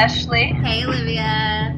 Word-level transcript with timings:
Ashley. 0.00 0.46
Hey, 0.46 0.82
Olivia. 0.86 1.76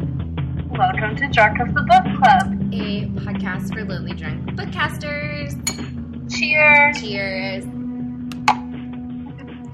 Welcome 0.71 1.17
to 1.17 1.27
Drunk 1.27 1.59
of 1.59 1.75
the 1.75 1.83
Book 1.83 2.05
Club. 2.21 2.53
A 2.73 3.07
podcast 3.19 3.75
for 3.75 3.85
lonely 3.85 4.15
drunk 4.15 4.49
bookcasters. 4.51 5.59
Cheers. 6.31 7.01
Cheers. 7.01 7.65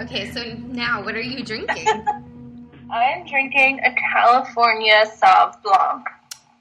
Okay, 0.01 0.31
so 0.31 0.55
now 0.73 1.05
what 1.05 1.15
are 1.15 1.21
you 1.21 1.45
drinking? 1.45 1.87
I'm 2.91 3.27
drinking 3.27 3.81
a 3.85 3.95
California 4.15 5.05
Sauv 5.05 5.63
Blanc 5.63 6.07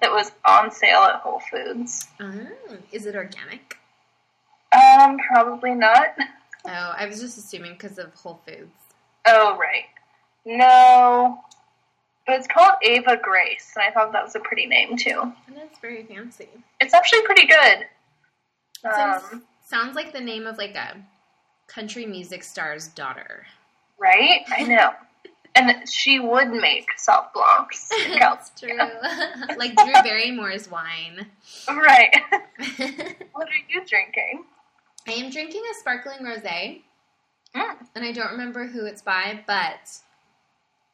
that 0.02 0.11
was 0.11 0.33
on 0.44 0.69
sale 0.72 1.03
at 1.03 1.22
Whole 1.22 1.41
Foods. 1.49 2.05
oh, 2.19 2.47
is 2.91 3.05
it 3.05 3.16
organic? 3.16 3.77
Um, 4.73 5.17
probably 5.19 5.73
not. 5.73 6.17
Oh, 6.66 6.94
I 6.97 7.05
was 7.05 7.22
just 7.22 7.38
assuming 7.38 7.75
because 7.80 7.97
of 7.97 8.13
Whole 8.13 8.41
Foods. 8.45 8.75
Oh, 9.25 9.58
right. 9.58 9.85
No. 10.45 11.45
But 12.27 12.36
it's 12.40 12.48
called 12.48 12.73
Ava 12.84 13.17
Grace, 13.22 13.72
and 13.76 13.84
I 13.88 13.91
thought 13.91 14.12
that 14.12 14.23
was 14.23 14.36
a 14.36 14.40
pretty 14.41 14.66
name, 14.67 14.98
too. 14.98 15.31
And 15.48 15.55
that's 15.55 15.80
very 15.80 16.04
fancy. 16.04 16.50
It's 16.81 16.94
actually 16.94 17.22
pretty 17.22 17.48
good. 17.48 17.86
Sounds, 18.84 19.23
Um, 19.31 19.44
sounds 19.66 19.95
like 19.95 20.12
the 20.13 20.20
name 20.20 20.45
of 20.45 20.58
like 20.58 20.76
a 20.76 20.98
country 21.67 22.05
music 22.05 22.44
star's 22.44 22.90
daughter. 22.90 23.45
right? 23.98 24.41
I 24.55 24.63
know. 24.63 24.91
And 25.55 25.90
she 25.90 26.20
would 26.20 26.50
make 26.50 26.86
Sauv 27.00 27.34
Blancs 27.34 27.90
That's 28.20 28.52
true. 28.59 28.78
like 29.58 29.75
Drew 29.75 29.94
Barrymore's 30.03 30.69
wine. 30.69 31.25
Right. 31.67 32.14
What 33.31 33.47
are 33.47 33.64
you 33.67 33.84
drinking? 33.84 34.44
I 35.08 35.14
am 35.14 35.31
drinking 35.31 35.64
a 35.72 35.73
sparkling 35.80 36.19
rosé. 36.19 36.81
Mm. 37.56 37.75
and 37.95 38.06
I 38.06 38.12
don't 38.12 38.34
remember 38.34 38.67
who 38.67 38.86
it's 38.86 39.02
by, 39.02 39.39
but 39.47 39.97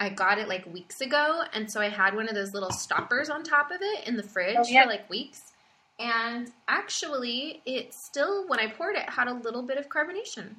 I 0.04 0.10
got 0.10 0.38
it 0.38 0.48
like 0.48 0.66
weeks 0.72 1.02
ago, 1.02 1.44
and 1.54 1.70
so 1.72 1.80
I 1.82 1.90
had 1.90 2.16
one 2.16 2.28
of 2.28 2.36
those 2.36 2.54
little 2.54 2.72
stoppers 2.72 3.30
on 3.30 3.44
top 3.44 3.72
of 3.72 3.78
it 3.82 4.08
in 4.08 4.18
the 4.18 4.24
fridge 4.24 4.58
Oh, 4.60 4.64
yeah. 4.68 4.84
for 4.84 4.90
like 4.90 5.10
weeks. 5.10 5.54
And 6.00 6.52
actually, 6.68 7.62
it 7.66 7.94
still, 7.94 8.48
when 8.48 8.60
I 8.60 8.68
poured 8.68 8.96
it, 8.96 9.10
had 9.10 9.28
a 9.28 9.34
little 9.34 9.62
bit 9.64 9.78
of 9.78 9.88
carbonation. 9.90 10.56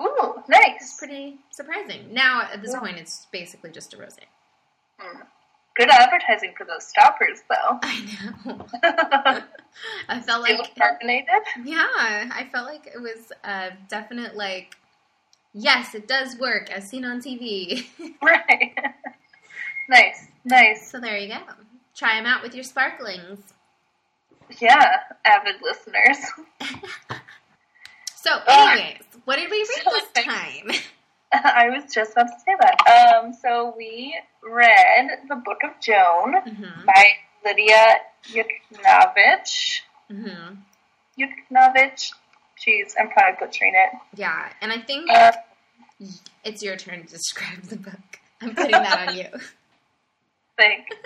Ooh, 0.00 0.34
It's 0.38 0.48
nice. 0.48 0.96
pretty 0.98 1.38
surprising. 1.50 2.14
Now, 2.14 2.42
at 2.52 2.62
this 2.62 2.72
Yeah. 2.72 2.80
point, 2.80 2.96
it's 2.98 3.26
basically 3.32 3.70
just 3.70 3.92
a 3.92 3.96
rosé. 3.96 4.20
Mm. 5.00 5.26
Good 5.74 5.90
advertising 5.90 6.54
for 6.56 6.64
those 6.64 6.86
stoppers, 6.86 7.42
though. 7.50 7.78
I 7.82 8.32
know. 8.46 8.66
I 10.08 10.20
felt 10.20 10.42
like, 10.42 10.74
carbonated. 10.76 11.28
yeah, 11.64 11.86
I 12.32 12.48
felt 12.52 12.66
like 12.66 12.86
it 12.86 13.00
was 13.00 13.30
a 13.44 13.72
definite 13.88 14.36
like, 14.36 14.76
yes, 15.52 15.94
it 15.94 16.06
does 16.08 16.36
work, 16.38 16.70
as 16.70 16.88
seen 16.88 17.04
on 17.04 17.20
TV. 17.20 17.86
Right. 18.22 18.74
nice, 19.88 20.26
nice. 20.44 20.90
so 20.90 20.98
there 21.00 21.16
you 21.18 21.28
go. 21.28 21.38
Try 21.94 22.16
them 22.16 22.26
out 22.26 22.42
with 22.42 22.54
your 22.54 22.64
sparklings. 22.64 23.38
Yeah, 24.60 24.84
avid 25.24 25.56
listeners. 25.62 26.18
So, 28.20 28.30
Ugh. 28.46 28.68
anyways, 28.78 29.02
what 29.26 29.36
did 29.36 29.48
we 29.50 29.58
read 29.58 29.84
So 29.84 29.90
this 29.90 30.24
time? 30.24 30.70
I 31.32 31.68
was 31.70 31.92
just 31.94 32.12
about 32.12 32.26
to 32.26 32.34
say 32.44 32.56
that. 32.60 33.20
Um, 33.22 33.32
so 33.32 33.72
we 33.76 34.18
read 34.42 35.08
the 35.28 35.36
Book 35.36 35.58
of 35.62 35.80
Joan 35.80 36.34
hmm 36.34 36.84
by 36.84 37.04
Lidia 37.44 37.96
Yuknavitch. 38.32 39.80
hmm 40.10 40.54
Yuknavitch. 41.18 42.12
Jeez, 42.66 42.92
I'm 42.98 43.10
probably 43.10 43.36
butchering 43.40 43.74
it. 43.74 43.98
Yeah, 44.16 44.48
and 44.60 44.72
I 44.72 44.80
think 44.80 45.10
Uh, 45.10 45.32
it's 46.44 46.62
your 46.62 46.76
turn 46.76 47.04
to 47.04 47.08
describe 47.08 47.62
the 47.62 47.76
book. 47.76 48.20
I'm 48.40 48.54
putting 48.54 48.72
that 48.72 49.08
on 49.08 49.16
you. 49.16 49.28
think. 50.56 50.86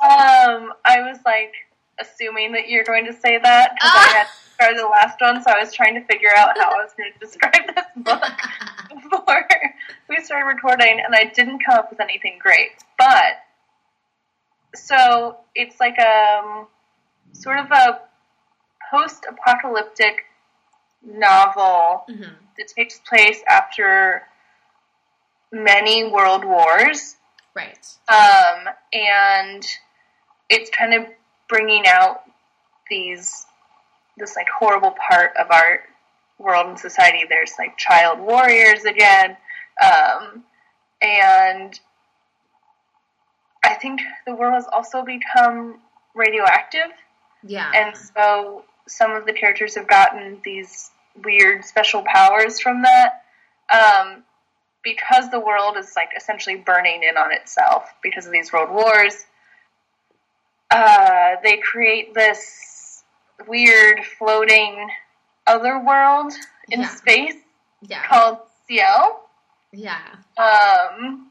Um, 0.00 0.72
I 0.86 1.00
was 1.00 1.18
like 1.26 1.52
assuming 2.00 2.52
that 2.52 2.68
you're 2.68 2.84
going 2.84 3.04
to 3.06 3.12
say 3.12 3.36
that 3.36 3.74
because 3.74 3.90
I 3.92 4.08
had 4.16 4.24
to 4.26 4.48
started 4.54 4.78
the 4.78 4.86
last 4.86 5.20
one, 5.20 5.42
so 5.42 5.50
I 5.50 5.60
was 5.60 5.72
trying 5.72 5.94
to 5.94 6.04
figure 6.06 6.30
out 6.36 6.56
how 6.56 6.70
I 6.70 6.82
was 6.84 6.92
going 6.96 7.12
to 7.12 7.18
describe 7.18 7.74
this 7.74 7.84
book 7.96 8.22
before 9.10 9.48
we 10.08 10.20
started 10.22 10.46
recording, 10.46 11.00
and 11.04 11.16
I 11.16 11.24
didn't 11.34 11.64
come 11.64 11.78
up 11.78 11.90
with 11.90 12.00
anything 12.00 12.38
great. 12.40 12.70
But 12.96 13.42
so 14.76 15.38
it's 15.56 15.80
like 15.80 15.98
a 15.98 16.64
sort 17.32 17.58
of 17.58 17.72
a 17.72 18.00
post-apocalyptic 18.92 20.24
novel 21.08 22.04
hmm 22.08 22.34
that 22.58 22.68
takes 22.68 22.98
place 23.08 23.40
after 23.48 24.22
many 25.52 26.04
world 26.10 26.44
wars 26.44 27.14
Right. 27.54 27.86
um, 28.08 28.68
and 28.92 29.64
it's 30.48 30.70
kind 30.70 30.94
of 30.94 31.06
bringing 31.48 31.86
out 31.86 32.22
these 32.90 33.46
this 34.16 34.36
like 34.36 34.46
horrible 34.58 34.92
part 35.08 35.36
of 35.36 35.50
our 35.50 35.80
world 36.38 36.66
and 36.68 36.78
society. 36.78 37.24
There's 37.28 37.52
like 37.58 37.76
child 37.76 38.18
warriors 38.20 38.84
again, 38.84 39.36
um, 39.84 40.44
and 41.02 41.78
I 43.64 43.74
think 43.74 44.00
the 44.26 44.34
world 44.34 44.54
has 44.54 44.66
also 44.72 45.04
become 45.04 45.80
radioactive, 46.14 46.90
Yeah. 47.42 47.70
and 47.74 47.96
so 47.96 48.64
some 48.86 49.12
of 49.12 49.26
the 49.26 49.32
characters 49.32 49.74
have 49.76 49.86
gotten 49.88 50.40
these 50.44 50.90
weird 51.24 51.64
special 51.64 52.02
powers 52.02 52.60
from 52.60 52.82
that. 52.82 53.24
Um, 53.72 54.24
because 54.82 55.30
the 55.30 55.40
world 55.40 55.76
is 55.76 55.92
like 55.96 56.10
essentially 56.16 56.56
burning 56.56 57.02
in 57.02 57.16
on 57.16 57.32
itself 57.32 57.92
because 58.02 58.26
of 58.26 58.32
these 58.32 58.52
world 58.52 58.70
wars, 58.70 59.26
uh, 60.70 61.36
they 61.42 61.58
create 61.58 62.14
this 62.14 63.04
weird 63.46 64.04
floating 64.18 64.88
other 65.46 65.78
world 65.78 66.32
in 66.70 66.80
Yeah. 66.80 66.88
space 66.88 67.34
yeah. 67.82 68.06
called 68.06 68.38
Ciel. 68.66 69.20
Yeah. 69.72 70.00
Um, 70.36 71.30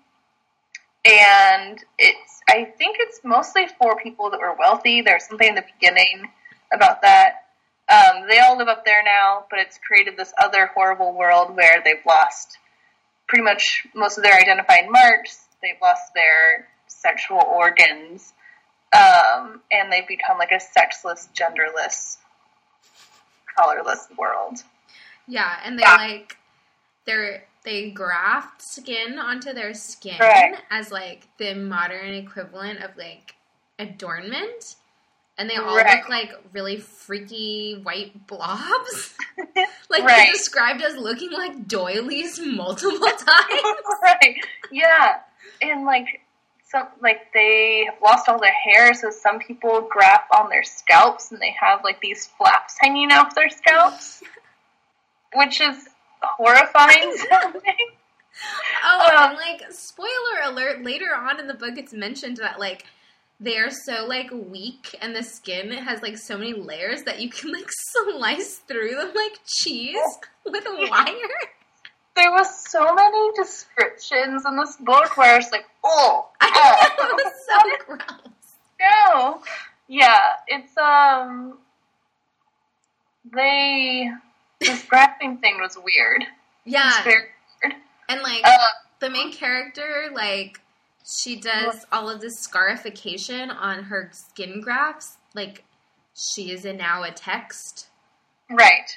and 1.06 1.84
it's, 1.98 2.42
I 2.50 2.66
think 2.66 2.98
it's 3.00 3.22
mostly 3.24 3.68
for 3.80 3.98
people 3.98 4.30
that 4.31 4.40
were 4.40 4.56
wealthy. 4.58 5.02
There's 5.02 5.25
something 5.25 5.48
in 5.48 5.56
the 5.56 5.66
beginning 5.74 6.30
about 6.72 7.02
that. 7.02 7.47
Um, 7.90 8.28
they 8.28 8.40
all 8.40 8.58
live 8.58 8.68
up 8.68 8.84
there 8.86 9.02
now, 9.03 9.46
but 9.50 9.59
it's 9.59 9.78
created 9.78 10.18
this 10.18 10.34
other 10.38 10.68
horrible 10.74 11.14
world 11.14 11.56
where 11.56 11.81
they've 11.84 12.06
lost 12.06 12.58
pretty 13.28 13.44
much 13.44 13.86
most 13.96 14.18
of 14.18 14.24
their 14.24 14.34
identifying 14.34 14.92
marks. 14.92 15.46
They've 15.62 15.80
lost 15.81 16.14
their 16.14 16.68
sexual 16.88 17.42
organs, 17.42 18.34
um, 18.94 19.62
and 19.72 19.92
they've 19.92 20.08
become 20.08 20.38
like 20.38 20.52
a 20.52 20.59
sexless, 20.59 21.30
genderless, 21.34 22.18
colorless 23.56 24.08
world. 24.18 24.64
Yeah, 25.28 25.59
and 25.64 25.78
they 25.78 25.84
Yeah. 25.84 25.96
like 25.96 26.38
they're 27.06 27.44
they 27.64 27.90
graft 27.92 28.62
skin 28.62 29.19
onto 29.19 29.52
their 29.52 29.74
skin 29.74 30.16
Right. 30.19 30.56
as 30.69 30.90
like 30.90 31.28
the 31.38 31.54
modern 31.54 32.14
equivalent 32.14 32.81
of 32.81 32.96
like 32.98 33.36
adornment. 33.78 34.75
And 35.40 35.48
they 35.50 35.56
all 35.56 35.75
Right. 35.75 35.98
look 36.00 36.09
like 36.09 36.31
really 36.52 36.78
freaky 36.78 37.80
white 37.84 38.25
blobs. 38.28 39.14
like 39.90 40.06
they're 40.06 40.31
described 40.31 40.81
as 40.81 40.96
looking 40.98 41.31
like 41.31 41.68
doilies 41.68 42.40
multiple 42.40 42.98
times. 43.08 43.78
right. 44.02 44.36
Yeah. 44.72 45.20
And 45.62 45.86
like 45.86 46.22
some 46.69 46.88
like 47.01 47.31
they 47.34 47.86
have 47.89 48.01
lost 48.01 48.28
all 48.28 48.39
their 48.39 48.51
hair, 48.51 48.94
so 48.95 49.10
some 49.12 49.38
people 49.39 49.81
graft 49.89 50.30
on 50.36 50.50
their 50.50 50.63
scalps 50.63 51.31
and 51.31 51.40
they 51.40 51.56
have 51.60 51.83
like 51.83 52.01
these 52.01 52.25
flaps 52.38 52.75
hanging 52.80 53.12
off 53.12 53.36
their 53.36 53.50
scalps. 53.50 54.24
Which 55.36 55.62
is 55.62 55.88
horrifying 56.22 57.16
sounding. 57.30 57.62
Oh, 58.83 59.07
Um, 59.16 59.30
and 59.31 59.38
like 59.38 59.72
spoiler 59.72 60.07
alert, 60.45 60.83
later 60.83 61.13
on 61.16 61.40
in 61.40 61.48
the 61.48 61.54
book 61.54 61.78
it's 61.78 61.94
mentioned 61.94 62.38
that 62.38 62.60
like 62.60 62.86
they 63.39 63.57
are 63.57 63.69
so 63.69 64.06
like 64.07 64.30
weak 64.31 64.95
and 65.01 65.16
the 65.16 65.22
skin 65.24 65.72
has 65.72 66.01
like 66.01 66.18
so 66.18 66.38
many 66.38 66.54
layers 66.54 67.04
that 67.04 67.19
you 67.19 67.30
can 67.30 67.51
like 67.51 67.68
slice 67.92 68.57
through 68.68 68.95
them 68.95 69.12
like 69.16 69.39
cheese 69.45 69.98
with 70.45 70.66
a 70.66 70.88
wire. 70.89 71.50
There 72.16 72.31
was 72.31 72.48
so 72.72 72.95
many 72.95 73.31
descriptions 73.36 74.44
in 74.44 74.57
this 74.57 74.75
book 74.78 75.16
where 75.18 75.38
it's 75.38 75.51
like, 75.51 75.66
oh, 75.84 76.30
I 76.42 76.50
know, 76.98 77.06
it 77.06 77.24
was 77.24 77.34
so 77.48 77.86
gross. 77.86 78.10
no. 78.81 79.42
Yeah, 79.88 80.19
it's 80.48 80.75
um 80.78 81.60
they 83.31 84.10
this 84.60 84.83
grafting 84.86 85.38
thing 85.38 85.57
was 85.62 85.78
weird. 85.78 86.24
Yeah. 86.66 86.88
It's 86.90 87.04
very 87.04 87.24
weird. 87.63 87.75
And 88.10 88.22
like 88.22 88.42
Uh, 88.44 88.57
the 89.00 89.10
main 89.10 89.31
character, 89.31 90.10
like 90.13 90.60
she 91.09 91.38
does 91.39 91.86
all 91.92 92.09
of 92.09 92.19
this 92.21 92.38
scarification 92.39 93.50
on 93.50 93.83
her 93.83 94.09
skin 94.13 94.62
grafts. 94.62 95.18
Like 95.33 95.63
she 96.15 96.51
is 96.51 96.65
in 96.65 96.77
now 96.77 97.04
a 97.04 97.12
text. 97.12 97.88
Right. 98.50 98.89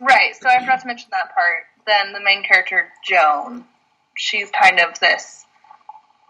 Right. 0.00 0.34
So 0.36 0.48
I 0.48 0.60
forgot 0.60 0.80
to 0.80 0.86
mention 0.86 1.08
that 1.10 1.34
part. 1.34 1.64
Then 1.86 2.12
the 2.12 2.20
main 2.20 2.44
character, 2.44 2.88
Joan, 3.04 3.64
she's 4.16 4.50
kind 4.50 4.78
of 4.80 4.98
this 5.00 5.44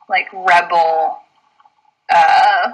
like 0.08 0.26
rebel, 0.32 1.18
uh, 2.12 2.72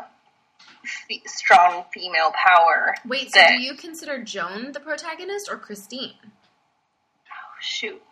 f- 0.85 1.21
strong 1.27 1.85
female 1.93 2.33
power. 2.33 2.95
Wait, 3.07 3.33
so 3.33 3.41
that- 3.41 3.51
do 3.51 3.61
you 3.63 3.75
consider 3.75 4.23
Joan 4.23 4.73
the 4.73 4.81
protagonist 4.81 5.49
or 5.51 5.57
Christine? 5.59 6.15
Oh, 6.23 7.55
shoot. 7.61 8.03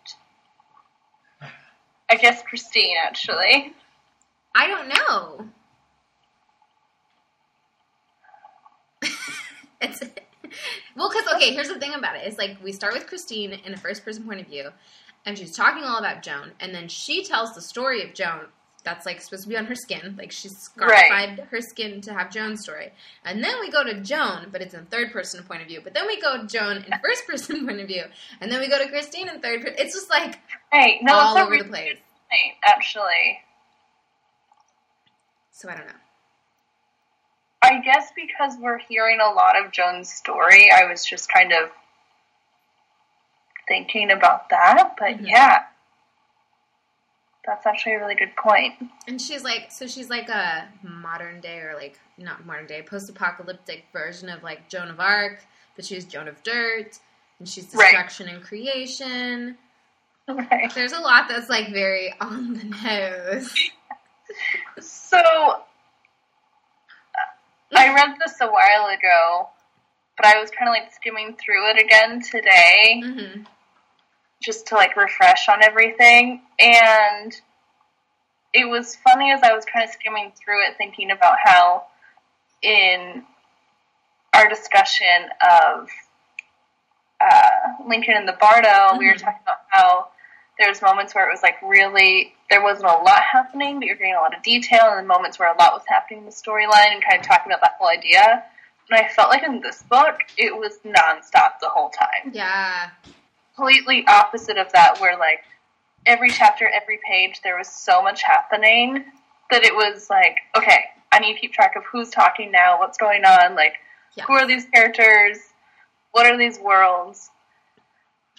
I 2.09 2.15
guess 2.17 2.43
Christine, 2.43 2.97
actually. 3.03 3.73
I 4.55 4.67
don't 4.67 4.87
know. 4.87 5.49
it's 9.81 10.01
well, 10.95 11.09
because 11.09 11.27
okay, 11.35 11.53
here's 11.53 11.67
the 11.67 11.79
thing 11.79 11.93
about 11.93 12.15
it: 12.15 12.23
it: 12.23 12.29
is 12.31 12.37
like 12.37 12.57
we 12.63 12.71
start 12.71 12.93
with 12.93 13.07
Christine 13.07 13.53
in 13.53 13.73
a 13.73 13.77
first 13.77 14.05
person 14.05 14.23
point 14.23 14.39
of 14.41 14.47
view, 14.47 14.69
and 15.25 15.37
she's 15.37 15.55
talking 15.55 15.83
all 15.83 15.97
about 15.97 16.23
Joan, 16.23 16.53
and 16.59 16.73
then 16.73 16.87
she 16.87 17.23
tells 17.25 17.53
the 17.53 17.61
story 17.61 18.01
of 18.03 18.13
Joan. 18.13 18.47
That's 18.85 19.05
like 19.05 19.19
supposed 19.19 19.43
to 19.43 19.49
be 19.49 19.57
on 19.57 19.65
her 19.65 19.75
skin, 19.75 20.15
like 20.17 20.31
she's 20.31 20.57
scarified 20.57 21.39
her 21.51 21.59
skin 21.59 22.01
to 22.01 22.13
have 22.13 22.31
Joan's 22.31 22.61
story. 22.61 22.93
And 23.25 23.43
then 23.43 23.59
we 23.59 23.71
go 23.71 23.83
to 23.83 23.99
Joan, 23.99 24.49
but 24.51 24.61
it's 24.61 24.75
in 24.75 24.85
third 24.85 25.11
person 25.11 25.43
point 25.43 25.63
of 25.63 25.67
view. 25.67 25.81
But 25.83 25.95
then 25.95 26.05
we 26.05 26.21
go 26.21 26.39
to 26.39 26.47
Joan 26.47 26.77
in 26.77 26.93
first 27.03 27.25
person 27.27 27.65
point 27.67 27.81
of 27.81 27.87
view, 27.87 28.03
and 28.39 28.51
then 28.51 28.59
we 28.59 28.69
go 28.69 28.77
to 28.77 28.87
Christine 28.87 29.27
in 29.27 29.41
third. 29.41 29.61
Per- 29.61 29.73
it's 29.77 29.93
just 29.95 30.09
like 30.09 30.39
Hey, 30.71 30.99
no, 31.01 31.15
all 31.15 31.37
over 31.37 31.57
the 31.57 31.63
place. 31.63 31.97
point, 32.29 32.55
actually. 32.63 33.39
So 35.55 35.69
I 35.69 35.75
don't 35.75 35.87
know. 35.87 35.93
I 37.63 37.79
guess 37.81 38.11
because 38.13 38.57
we're 38.59 38.77
hearing 38.77 39.19
a 39.21 39.29
lot 39.33 39.55
of 39.57 39.71
Joan's 39.71 40.11
story, 40.13 40.69
I 40.69 40.83
was 40.85 41.05
just 41.05 41.31
kind 41.31 41.53
of 41.53 41.69
thinking 43.67 44.11
about 44.11 44.49
that. 44.49 44.95
But 44.99 45.17
Mhm. 45.19 45.29
yeah, 45.29 45.65
that's 47.45 47.65
actually 47.65 47.93
a 47.93 47.99
really 47.99 48.15
good 48.15 48.35
point. 48.35 48.73
And 49.07 49.19
she's 49.19 49.43
like, 49.45 49.71
so 49.71 49.87
she's 49.87 50.09
like 50.09 50.27
a 50.29 50.67
modern 50.83 51.39
day 51.39 51.59
or 51.59 51.73
like 51.75 51.97
not 52.17 52.45
modern 52.45 52.67
day, 52.67 52.81
post 52.81 53.09
apocalyptic 53.09 53.85
version 53.93 54.27
of 54.29 54.43
like 54.43 54.67
Joan 54.67 54.89
of 54.89 54.99
Arc, 54.99 55.39
but 55.77 55.85
she's 55.85 56.03
Joan 56.05 56.27
of 56.27 56.43
Dirt, 56.43 56.99
and 57.39 57.47
she's 57.47 57.73
Right. 57.73 57.91
destruction 57.91 58.27
and 58.27 58.43
creation. 58.43 59.57
Right. 60.27 60.73
There's 60.73 60.91
a 60.91 60.99
lot 60.99 61.27
that's 61.29 61.49
like 61.49 61.69
very 61.71 62.11
on 62.19 62.53
the 62.55 62.63
nose. 62.63 63.53
So, 64.79 65.17
I 67.75 67.93
read 67.93 68.15
this 68.19 68.35
a 68.41 68.47
while 68.47 68.87
ago, 68.87 69.49
but 70.17 70.25
I 70.25 70.39
was 70.39 70.49
kind 70.51 70.69
of 70.69 70.73
like 70.73 70.93
skimming 70.93 71.35
through 71.35 71.69
it 71.71 71.83
again 71.83 72.21
today. 72.21 73.01
hmm 73.03 73.41
just 74.43 74.67
to 74.67 74.75
like 74.75 74.95
refresh 74.95 75.49
on 75.49 75.63
everything. 75.63 76.41
And 76.59 77.33
it 78.53 78.65
was 78.69 78.95
funny 78.97 79.31
as 79.31 79.41
I 79.41 79.53
was 79.53 79.65
kind 79.65 79.83
of 79.83 79.89
skimming 79.91 80.33
through 80.35 80.67
it, 80.67 80.77
thinking 80.77 81.09
about 81.09 81.37
how 81.43 81.85
in 82.61 83.23
our 84.33 84.47
discussion 84.47 85.29
of 85.41 85.89
uh, 87.19 87.49
Lincoln 87.87 88.15
and 88.17 88.27
the 88.27 88.33
Bardo, 88.39 88.99
we 88.99 89.07
were 89.07 89.13
Mhm. 89.15 89.21
talking 89.21 89.39
about 89.41 89.61
how 89.69 90.09
there's 90.59 90.81
moments 90.81 91.13
where 91.13 91.27
it 91.27 91.31
was 91.33 91.41
like 91.43 91.55
really 91.61 92.33
there 92.49 92.63
wasn't 92.63 92.85
a 92.85 92.93
lot 92.97 93.21
happening, 93.21 93.79
but 93.79 93.85
you're 93.87 93.95
getting 93.97 94.15
a 94.15 94.19
lot 94.19 94.35
of 94.35 94.41
detail, 94.43 94.81
and 94.89 94.99
then 94.99 95.07
moments 95.07 95.39
where 95.39 95.51
a 95.51 95.57
lot 95.57 95.73
was 95.73 95.83
happening 95.87 96.19
in 96.19 96.25
the 96.25 96.31
storyline, 96.31 96.93
and 96.93 97.03
kind 97.03 97.19
of 97.19 97.25
talking 97.25 97.51
about 97.51 97.61
that 97.61 97.75
whole 97.79 97.89
idea. 97.89 98.43
And 98.89 98.99
I 99.03 99.07
felt 99.09 99.29
like 99.29 99.41
in 99.43 99.61
this 99.61 99.81
book, 99.83 100.19
it 100.37 100.55
was 100.55 100.77
nonstop 100.85 101.53
the 101.59 101.69
whole 101.69 101.89
time 101.89 102.31
Yeah. 102.33 102.89
completely 103.55 104.05
opposite 104.07 104.57
of 104.57 104.71
that 104.73 104.99
where 105.01 105.17
like 105.17 105.39
every 106.05 106.29
chapter 106.29 106.69
every 106.73 106.99
page 107.09 107.41
there 107.43 107.57
was 107.57 107.67
so 107.67 108.01
much 108.03 108.21
happening 108.21 109.03
that 109.49 109.63
it 109.63 109.73
was 109.73 110.07
like 110.09 110.37
okay 110.55 110.81
i 111.11 111.17
need 111.19 111.33
to 111.33 111.39
keep 111.39 111.51
track 111.53 111.73
of 111.75 111.83
who's 111.91 112.09
talking 112.11 112.51
now 112.51 112.77
what's 112.77 112.97
going 112.97 113.23
on 113.25 113.55
like 113.55 113.73
Yeah. 114.15 114.25
who 114.25 114.33
are 114.33 114.45
these 114.45 114.65
characters 114.65 115.37
what 116.11 116.27
are 116.27 116.37
these 116.37 116.59
worlds 116.59 117.31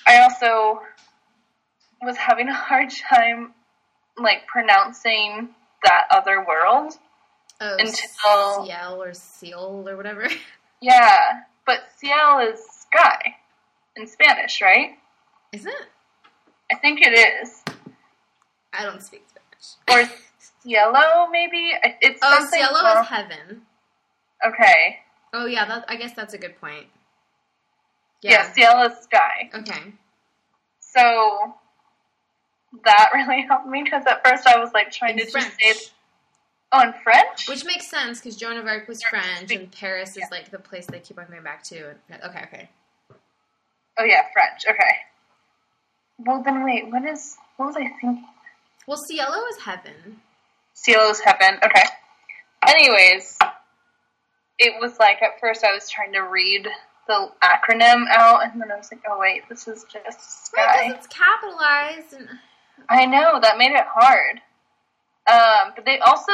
i 0.07 0.21
also 0.23 0.81
was 2.05 2.17
having 2.17 2.49
a 2.49 2.55
hard 2.55 2.91
time 2.91 3.55
like 4.19 4.47
pronouncing 4.47 5.51
that 5.85 6.05
other 6.11 6.45
world 6.47 6.95
Oh, 7.59 7.77
Until- 7.79 8.65
Ciel 8.67 9.03
or 9.03 9.15
Seal 9.15 9.85
or 9.89 9.97
whatever. 9.97 10.29
yeah 10.83 11.41
but 11.65 11.79
ciel 11.97 12.39
is 12.41 12.61
sky 12.81 13.35
in 13.97 14.07
spanish 14.07 14.61
right 14.61 14.91
Is 15.53 15.65
it? 15.65 15.73
i 16.71 16.75
think 16.77 17.01
it 17.01 17.15
is 17.19 17.63
I 18.75 18.83
don't 18.85 19.03
speak 19.03 19.25
Spanish. 19.59 20.11
or 20.11 20.15
yellow 20.65 21.29
maybe 21.33 21.73
it's 22.03 22.21
Oh, 22.23 22.39
something 22.39 22.61
Cielo 22.61 22.83
well- 22.83 23.03
is 23.03 23.09
heaven. 23.09 23.63
okay 24.47 24.99
Oh 25.33 25.47
yeah, 25.47 25.65
that, 25.67 25.85
I 25.89 25.97
guess 25.97 26.13
that's 26.15 26.35
a 26.35 26.39
good 26.39 26.59
point. 26.61 26.87
yeah. 28.23 28.53
cielo 28.53 28.83
is 28.85 28.99
sky 29.03 29.51
Okay. 29.55 29.95
so 30.81 31.55
that 32.85 33.11
really 33.15 33.43
helped 33.43 33.67
me 33.67 33.83
because 33.83 34.05
at 34.07 34.27
first 34.27 34.47
i 34.47 34.59
was 34.59 34.71
like 34.73 34.91
trying 34.91 35.19
In 35.19 35.27
to 35.27 35.31
French. 35.31 35.47
just 35.59 35.87
say 35.87 35.93
oh 36.73 36.83
in 36.83 36.93
french 37.03 37.49
Which 37.49 37.65
makes 37.65 37.89
sense 37.91 38.19
because 38.21 38.37
Joan 38.37 38.57
of 38.57 38.67
Arc 38.67 38.89
was 38.89 39.03
French. 39.03 39.51
And 39.53 39.71
Paris 39.73 40.17
is 40.17 40.25
like 40.31 40.51
the 40.51 40.59
place 40.59 40.87
they 40.87 40.99
keep 41.01 41.19
on 41.19 41.27
going 41.29 41.43
back 41.45 41.63
to. 41.65 41.95
Okay, 42.11 42.43
okay. 42.45 42.69
oh 43.99 44.05
yeah 44.05 44.23
french 44.33 44.63
okay 44.69 44.95
well 46.19 46.43
then 46.43 46.65
wait 46.65 46.91
what 46.91 47.05
is 47.05 47.37
what 47.57 47.67
was 47.67 47.77
i 47.77 47.81
thinking 48.01 48.25
Well, 48.87 48.97
Cielo 48.99 49.37
is 49.53 49.59
heaven. 49.63 50.21
cielo 50.75 51.11
is 51.11 51.21
heaven 51.21 51.59
okay 51.65 51.85
anyways 52.67 53.39
it 54.59 54.75
was 54.81 54.99
like 54.99 55.23
at 55.23 55.39
first 55.41 55.63
i 55.65 55.73
was 55.73 55.89
trying 55.89 56.13
to 56.15 56.21
read 56.21 56.67
the 57.09 57.31
acronym 57.43 58.05
out 58.11 58.43
and 58.45 58.61
then 58.61 58.71
i 58.73 58.77
was 58.77 58.91
like 58.91 59.03
oh 59.09 59.19
wait 59.21 59.43
this 59.49 59.69
is 59.69 59.85
just 59.85 60.51
Right, 60.57 60.67
sky 60.75 60.89
'cause 60.89 60.97
it's 60.97 61.07
capitalized 61.07 62.13
and 62.15 62.29
I 62.89 63.07
know 63.07 63.39
that 63.41 63.59
made 63.59 63.73
it 63.73 63.85
hard. 63.87 64.41
Um, 65.29 65.73
but 65.75 65.85
they 65.85 65.99
also 65.99 66.33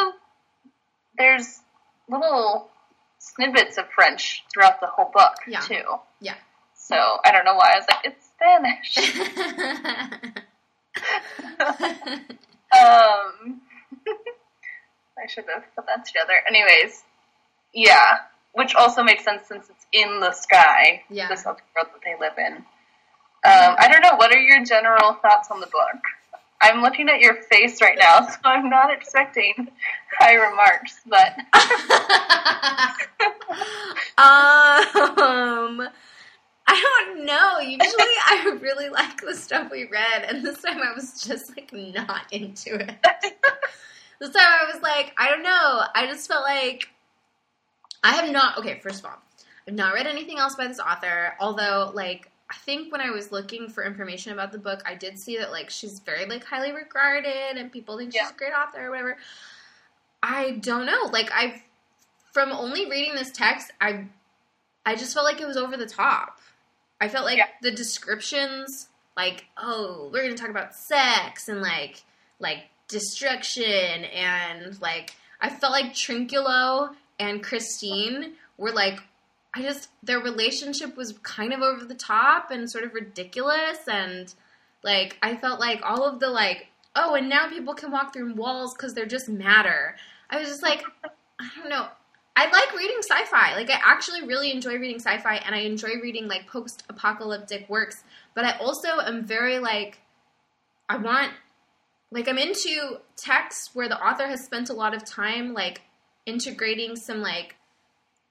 there's 1.16 1.61
little 2.09 2.69
snippets 3.19 3.78
of 3.78 3.85
French 3.95 4.45
throughout 4.52 4.81
the 4.81 4.87
whole 4.87 5.11
book 5.14 5.35
Yeah. 5.47 5.61
too. 5.61 5.83
Yeah. 6.21 6.35
So 6.75 6.97
I 7.25 7.33
don't 7.33 7.45
know 7.45 7.55
why 7.55 7.73
I 7.75 7.78
was 7.78 7.87
like 7.88 8.05
it's 8.05 8.26
Spanish. 8.26 8.99
um, 12.73 13.61
I 15.19 15.26
should 15.28 15.45
have 15.55 15.64
put 15.75 15.87
that 15.87 16.05
together. 16.07 16.35
Anyways, 16.49 17.02
yeah, 17.75 18.16
which 18.52 18.75
also 18.75 19.02
makes 19.02 19.25
sense 19.25 19.47
since 19.47 19.69
it's 19.71 19.87
in 19.93 20.21
the 20.21 20.33
sky, 20.33 21.02
Yeah. 21.11 21.28
this 21.28 21.47
other 21.47 21.61
world 21.76 21.88
that 21.95 22.00
they 22.05 22.14
live 22.19 22.37
in. 22.38 22.57
Um, 23.45 23.76
I 23.78 23.88
don't 23.90 24.02
know. 24.02 24.16
What 24.16 24.33
are 24.33 24.38
your 24.38 24.64
general 24.64 25.14
thoughts 25.14 25.50
on 25.50 25.61
the 25.61 25.66
book? 25.66 26.02
I'm 26.62 26.81
looking 26.81 27.09
at 27.09 27.21
your 27.21 27.42
face 27.42 27.83
right 27.83 27.99
now, 27.99 28.26
so 28.26 28.37
I'm 28.45 28.71
not 28.71 28.92
expecting 28.92 29.69
high 30.19 30.35
remarks, 30.35 31.00
but 31.07 31.37
um, 34.16 35.88
I 36.66 37.04
don't 37.07 37.26
know. 37.26 37.59
Usually, 37.59 37.81
I 38.26 38.59
really 38.62 38.88
like 38.88 39.21
the 39.21 39.35
stuff 39.35 39.71
we 39.73 39.88
read, 39.88 40.25
and 40.28 40.45
this 40.45 40.62
time 40.62 40.81
I 40.81 40.95
was 40.95 41.23
just 41.23 41.57
like 41.57 41.73
not 41.73 42.33
into 42.33 42.75
it. 42.75 42.97
this 44.21 44.31
time 44.31 44.47
I 44.47 44.73
was 44.73 44.81
like, 44.83 45.12
I 45.19 45.28
don't 45.28 45.42
know. 45.42 45.83
I 45.95 46.07
just 46.07 46.28
felt 46.28 46.45
like 46.45 46.88
I 48.04 48.12
have 48.12 48.31
not. 48.31 48.59
Okay, 48.59 48.78
first 48.81 49.00
of 49.00 49.07
all, 49.07 49.19
I've 49.66 49.75
not 49.75 49.95
read 49.95 50.07
anything 50.07 50.38
else 50.38 50.54
by 50.54 50.66
this 50.69 50.81
author. 50.81 51.35
Although, 51.40 51.90
like, 51.95 52.32
I 52.52 52.56
think 52.56 52.92
when 52.92 53.00
I 53.00 53.11
was 53.11 53.32
looking 53.32 53.68
for 53.68 53.82
information 53.82 54.32
about 54.32 54.52
the 54.52 54.59
book, 54.59 54.82
I 54.85 54.94
did 54.94 55.18
see 55.18 55.38
that 55.38 55.50
like 55.50 55.71
she's 55.71 56.00
very 56.00 56.26
like 56.26 56.44
highly 56.44 56.71
regarded, 56.73 57.56
and 57.56 57.73
people 57.73 57.97
think 57.97 58.12
she's 58.12 58.21
Yeah. 58.21 58.30
a 58.30 58.35
great 58.37 58.52
author 58.52 58.87
or 58.87 58.90
whatever. 58.90 59.16
I 60.23 60.52
don't 60.52 60.87
know. 60.87 61.09
Like, 61.11 61.30
I've 61.32 61.62
from 62.32 62.52
only 62.52 62.88
reading 62.90 63.14
this 63.14 63.30
text, 63.30 63.71
I 63.80 64.06
I 64.85 64.94
just 64.97 65.14
felt 65.14 65.25
like 65.25 65.40
it 65.40 65.47
was 65.47 65.56
over 65.56 65.76
the 65.76 65.87
top. 65.87 66.40
I 67.00 67.09
felt 67.09 67.25
like 67.25 67.38
Yeah. 67.38 67.49
the 67.62 67.71
descriptions, 67.71 68.88
like, 69.16 69.47
oh, 69.56 70.11
we're 70.12 70.23
gonna 70.23 70.37
talk 70.37 70.50
about 70.50 70.75
sex 70.75 71.49
and 71.49 71.62
like 71.62 72.02
like 72.38 72.64
destruction 72.88 74.04
and 74.04 74.80
like 74.82 75.14
I 75.40 75.49
felt 75.49 75.73
like 75.73 75.92
Trinculo 75.94 76.94
and 77.18 77.42
Christine 77.42 78.35
were 78.59 78.73
like 78.73 79.00
I 79.54 79.62
just 79.62 79.90
their 80.02 80.21
relationship 80.21 80.97
was 80.97 81.12
kind 81.23 81.52
of 81.52 81.61
over 81.61 81.85
the 81.85 81.94
top 81.94 82.50
and 82.50 82.71
sort 82.71 82.85
of 82.85 82.94
ridiculous 82.94 83.78
and 83.87 84.32
like 84.82 85.18
I 85.23 85.37
felt 85.37 85.61
like 85.61 85.80
all 85.85 86.04
of 86.04 86.21
the 86.21 86.28
like 86.28 86.68
oh 86.97 87.14
and 87.14 87.28
now 87.28 87.49
people 87.49 87.75
can 87.75 87.90
walk 87.90 88.12
through 88.12 88.35
walls 88.35 88.75
because 88.75 88.94
they're 88.94 89.06
just 89.06 89.28
matter. 89.28 89.97
I 90.30 90.38
was 90.38 90.49
just 90.49 90.62
like 90.62 90.82
I 91.04 91.49
don't 91.56 91.68
know. 91.68 91.87
I 92.35 92.50
like 92.50 92.75
reading 92.75 92.99
sci-fi. 93.00 93.54
Like 93.56 93.68
I 93.68 93.78
actually 93.85 94.26
really 94.26 94.50
enjoy 94.50 94.76
reading 94.76 94.99
sci-fi 94.99 95.37
and 95.37 95.54
I 95.54 95.61
enjoy 95.61 96.00
reading 96.02 96.28
like 96.28 96.47
post-apocalyptic 96.47 97.68
works, 97.68 98.04
but 98.35 98.44
I 98.44 98.56
also 98.59 99.00
am 99.00 99.25
very 99.25 99.59
like 99.59 99.99
I 100.88 100.97
want 100.97 101.32
like 102.11 102.28
I'm 102.28 102.38
into 102.38 102.99
text 103.16 103.75
where 103.75 103.88
the 103.88 104.02
author 104.02 104.26
has 104.26 104.44
spent 104.44 104.71
a 104.71 104.75
lot 104.75 104.94
of 104.94 105.04
time 105.04 105.52
like 105.52 105.82
integrating 106.25 106.97
some 106.97 107.21
like 107.21 107.56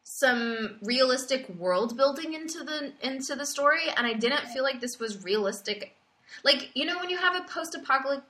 some 0.03 0.77
realistic 0.81 1.47
world 1.49 1.95
building 1.95 2.33
into 2.33 2.63
the 2.63 2.91
into 3.01 3.35
the 3.35 3.45
story 3.45 3.83
and 3.95 4.05
I 4.07 4.13
didn't 4.13 4.47
feel 4.47 4.63
like 4.63 4.81
this 4.81 4.99
was 4.99 5.23
realistic 5.23 5.95
like 6.43 6.71
you 6.73 6.85
know 6.85 6.97
when 6.99 7.09
you 7.09 7.17
have 7.17 7.35
a 7.35 7.43
post 7.47 7.75
apocalyptic 7.75 8.25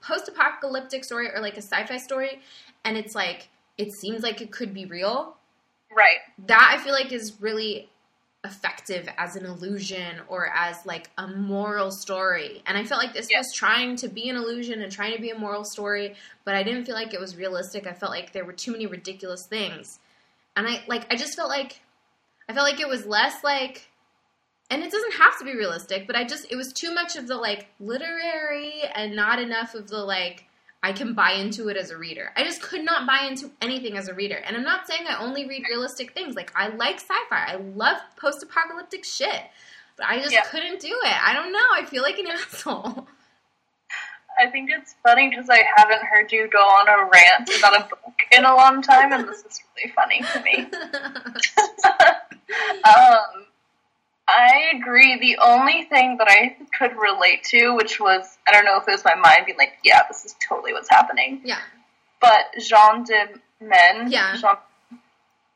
post 0.00 0.28
apocalyptic 0.28 1.04
story 1.04 1.28
or 1.32 1.40
like 1.40 1.54
a 1.54 1.62
sci-fi 1.62 1.98
story 1.98 2.40
and 2.84 2.96
it's 2.96 3.14
like 3.14 3.48
it 3.76 3.92
seems 3.92 4.22
like 4.22 4.40
it 4.40 4.50
could 4.50 4.72
be 4.74 4.86
real 4.86 5.36
Right. 5.94 6.18
that 6.46 6.74
I 6.78 6.82
feel 6.82 6.92
like 6.92 7.10
is 7.12 7.40
really 7.40 7.88
effective 8.44 9.08
as 9.18 9.36
an 9.36 9.44
illusion 9.44 10.20
or 10.28 10.50
as 10.54 10.86
like 10.86 11.10
a 11.18 11.26
moral 11.26 11.90
story. 11.90 12.62
And 12.64 12.78
I 12.78 12.84
felt 12.84 13.02
like 13.02 13.12
this 13.12 13.28
Yeah. 13.30 13.38
was 13.38 13.52
trying 13.52 13.96
to 13.96 14.08
be 14.08 14.28
an 14.30 14.36
illusion 14.36 14.80
and 14.80 14.90
trying 14.90 15.14
to 15.14 15.20
be 15.20 15.30
a 15.30 15.38
moral 15.38 15.64
story, 15.64 16.14
but 16.44 16.54
I 16.54 16.62
didn't 16.62 16.84
feel 16.84 16.94
like 16.94 17.12
it 17.12 17.20
was 17.20 17.36
realistic. 17.36 17.86
I 17.86 17.92
felt 17.92 18.12
like 18.12 18.32
there 18.32 18.44
were 18.44 18.52
too 18.52 18.72
many 18.72 18.86
ridiculous 18.86 19.46
things. 19.46 19.98
And 20.60 20.68
I 20.68 20.82
like 20.88 21.10
I 21.10 21.16
just 21.16 21.34
felt 21.36 21.48
like 21.48 21.80
I 22.48 22.52
felt 22.52 22.68
like 22.70 22.80
it 22.80 22.88
was 22.88 23.06
less 23.06 23.42
like 23.42 23.88
and 24.68 24.82
it 24.82 24.92
doesn't 24.92 25.14
have 25.14 25.38
to 25.38 25.44
be 25.46 25.54
realistic, 25.56 26.06
but 26.06 26.16
I 26.16 26.24
just 26.24 26.46
it 26.50 26.56
was 26.56 26.70
too 26.72 26.92
much 26.92 27.16
of 27.16 27.26
the 27.26 27.36
like 27.36 27.68
literary 27.80 28.82
and 28.94 29.16
not 29.16 29.38
enough 29.40 29.74
of 29.74 29.88
the 29.88 29.98
like 29.98 30.44
I 30.82 30.92
can 30.92 31.14
buy 31.14 31.32
into 31.32 31.68
it 31.68 31.78
as 31.78 31.90
a 31.90 31.96
reader. 31.96 32.30
I 32.36 32.44
just 32.44 32.60
could 32.60 32.84
not 32.84 33.06
buy 33.06 33.26
into 33.28 33.50
anything 33.62 33.96
as 33.96 34.08
a 34.08 34.14
reader. 34.14 34.36
And 34.36 34.54
I'm 34.56 34.62
not 34.62 34.86
saying 34.86 35.02
I 35.08 35.22
only 35.24 35.46
read 35.46 35.64
realistic 35.68 36.12
things. 36.12 36.34
Like 36.36 36.52
I 36.54 36.68
like 36.68 36.96
sci-fi. 36.96 37.52
I 37.52 37.56
love 37.56 37.96
post-apocalyptic 38.16 39.04
shit. 39.04 39.42
But 39.96 40.06
I 40.06 40.18
just 40.20 40.32
Yeah. 40.32 40.42
couldn't 40.50 40.80
do 40.80 40.88
it. 40.88 41.26
I 41.26 41.32
don't 41.34 41.52
know. 41.52 41.66
I 41.74 41.84
feel 41.86 42.02
like 42.02 42.18
an 42.18 42.26
asshole. 42.30 43.08
I 44.40 44.46
think 44.46 44.70
it's 44.70 44.94
funny 45.02 45.28
because 45.28 45.50
I 45.50 45.62
haven't 45.76 46.02
heard 46.02 46.32
you 46.32 46.48
go 46.48 46.58
on 46.58 46.88
a 46.88 47.10
rant 47.10 47.50
about 47.58 47.80
a 47.80 47.88
book 47.88 48.14
in 48.32 48.44
a 48.44 48.54
long 48.54 48.80
time, 48.82 49.12
and 49.12 49.28
this 49.28 49.44
is 49.44 49.60
really 49.76 49.92
funny 49.92 50.22
to 50.32 50.42
me. 50.42 50.56
um, 52.84 53.46
I 54.26 54.72
agree. 54.74 55.18
The 55.18 55.38
only 55.42 55.84
thing 55.84 56.16
that 56.18 56.28
I 56.28 56.56
could 56.78 56.96
relate 56.96 57.42
to, 57.50 57.74
which 57.74 58.00
was, 58.00 58.38
I 58.48 58.52
don't 58.52 58.64
know 58.64 58.78
if 58.78 58.88
it 58.88 58.92
was 58.92 59.04
my 59.04 59.14
mind 59.14 59.46
being 59.46 59.58
like, 59.58 59.78
yeah, 59.84 60.02
this 60.08 60.24
is 60.24 60.34
totally 60.48 60.72
what's 60.72 60.88
happening, 60.88 61.42
yeah. 61.44 61.58
but 62.20 62.46
Jean 62.58 63.04
de 63.04 63.40
Men 63.60 64.10
Yeah. 64.10 64.36
Jean, 64.36 64.56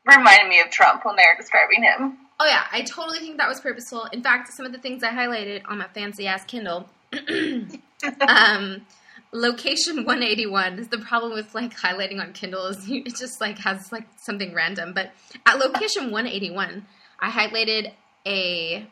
reminded 0.05 0.49
me 0.49 0.61
of 0.61 0.71
Trump 0.71 1.05
when 1.05 1.17
they 1.17 1.23
were 1.23 1.37
describing 1.41 1.83
him. 1.83 2.19
Oh 2.39 2.47
yeah, 2.47 2.65
I 2.71 2.83
totally 2.83 3.21
think 3.21 3.39
that 3.39 3.49
was 3.49 3.61
purposeful. 3.61 4.07
In 4.13 4.23
fact, 4.23 4.53
some 4.53 4.67
of 4.67 4.73
the 4.73 4.79
things 4.79 5.03
I 5.03 5.11
highlighted 5.11 5.63
on 5.67 5.79
my 5.79 5.87
fancy 5.95 6.27
ass 6.27 6.45
Kindle. 6.45 6.89
um, 8.27 8.87
location 9.33 10.05
181 10.05 10.79
is 10.79 10.89
the 10.89 10.99
problem 10.99 11.33
with 11.33 11.55
like 11.55 11.77
highlighting 11.77 12.21
on 12.21 12.33
Kindle 12.33 12.67
is 12.67 12.89
it 12.89 13.15
just 13.17 13.41
like 13.41 13.59
has 13.59 13.91
like 13.93 14.07
something 14.17 14.55
random. 14.55 14.93
But 14.93 15.13
at 15.47 15.59
location 15.59 16.11
181, 16.11 16.87
I 17.21 17.31
highlighted 17.31 17.93
a 18.27 18.87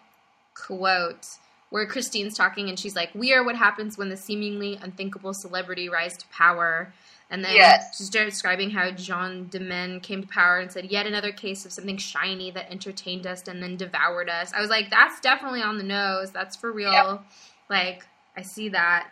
quote 0.54 1.26
where 1.70 1.86
Christine's 1.86 2.36
talking 2.36 2.68
and 2.68 2.78
she's 2.78 2.94
like, 2.94 3.14
"We 3.14 3.32
are 3.32 3.44
what 3.44 3.56
happens 3.56 3.96
when 3.96 4.10
the 4.10 4.16
seemingly 4.16 4.78
unthinkable 4.82 5.32
celebrity 5.34 5.88
rise 5.88 6.16
to 6.18 6.26
power." 6.28 6.92
And 7.30 7.42
then 7.42 7.54
Yes. 7.54 7.96
she 7.96 8.04
started 8.04 8.28
describing 8.28 8.68
how 8.70 8.90
Jean 8.90 9.48
de 9.48 9.58
Men 9.58 10.00
came 10.00 10.20
to 10.20 10.28
power 10.28 10.58
and 10.58 10.70
said, 10.70 10.86
"Yet 10.90 11.06
another 11.06 11.32
case 11.32 11.64
of 11.64 11.72
something 11.72 11.96
shiny 11.96 12.50
that 12.50 12.70
entertained 12.70 13.26
us 13.26 13.48
and 13.48 13.62
then 13.62 13.76
devoured 13.76 14.28
us." 14.28 14.52
I 14.52 14.60
was 14.60 14.68
like, 14.68 14.90
"That's 14.90 15.18
definitely 15.20 15.62
on 15.62 15.78
the 15.78 15.84
nose. 15.84 16.30
That's 16.30 16.56
for 16.56 16.70
real." 16.70 16.92
Yep. 16.92 17.24
Like, 17.70 18.06
I 18.36 18.42
see 18.42 18.70
that. 18.70 19.08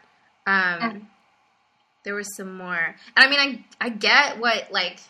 Um. 0.47 1.09
There 2.03 2.15
was 2.15 2.35
some 2.35 2.57
more, 2.57 2.75
and 2.75 2.97
I 3.15 3.29
mean, 3.29 3.39
I 3.39 3.65
I 3.79 3.91
get 3.91 4.39
what 4.39 4.73
like 4.73 5.01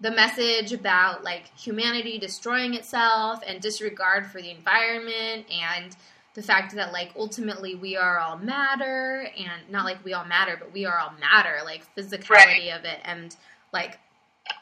the 0.00 0.10
message 0.10 0.72
about 0.72 1.22
like 1.22 1.44
humanity 1.58 2.18
destroying 2.18 2.74
itself 2.74 3.40
and 3.46 3.60
disregard 3.60 4.26
for 4.26 4.40
the 4.40 4.50
environment 4.50 5.46
and 5.50 5.94
the 6.34 6.42
fact 6.42 6.74
that 6.74 6.92
like 6.92 7.10
ultimately 7.18 7.74
we 7.74 7.96
are 7.96 8.18
all 8.18 8.38
matter 8.38 9.28
and 9.36 9.70
not 9.70 9.84
like 9.84 10.02
we 10.04 10.14
all 10.14 10.24
matter 10.24 10.56
but 10.58 10.72
we 10.72 10.86
are 10.86 10.98
all 10.98 11.12
matter 11.20 11.58
like 11.64 11.82
physicality 11.94 12.74
of 12.74 12.84
it 12.84 12.98
and 13.04 13.36
like 13.72 13.98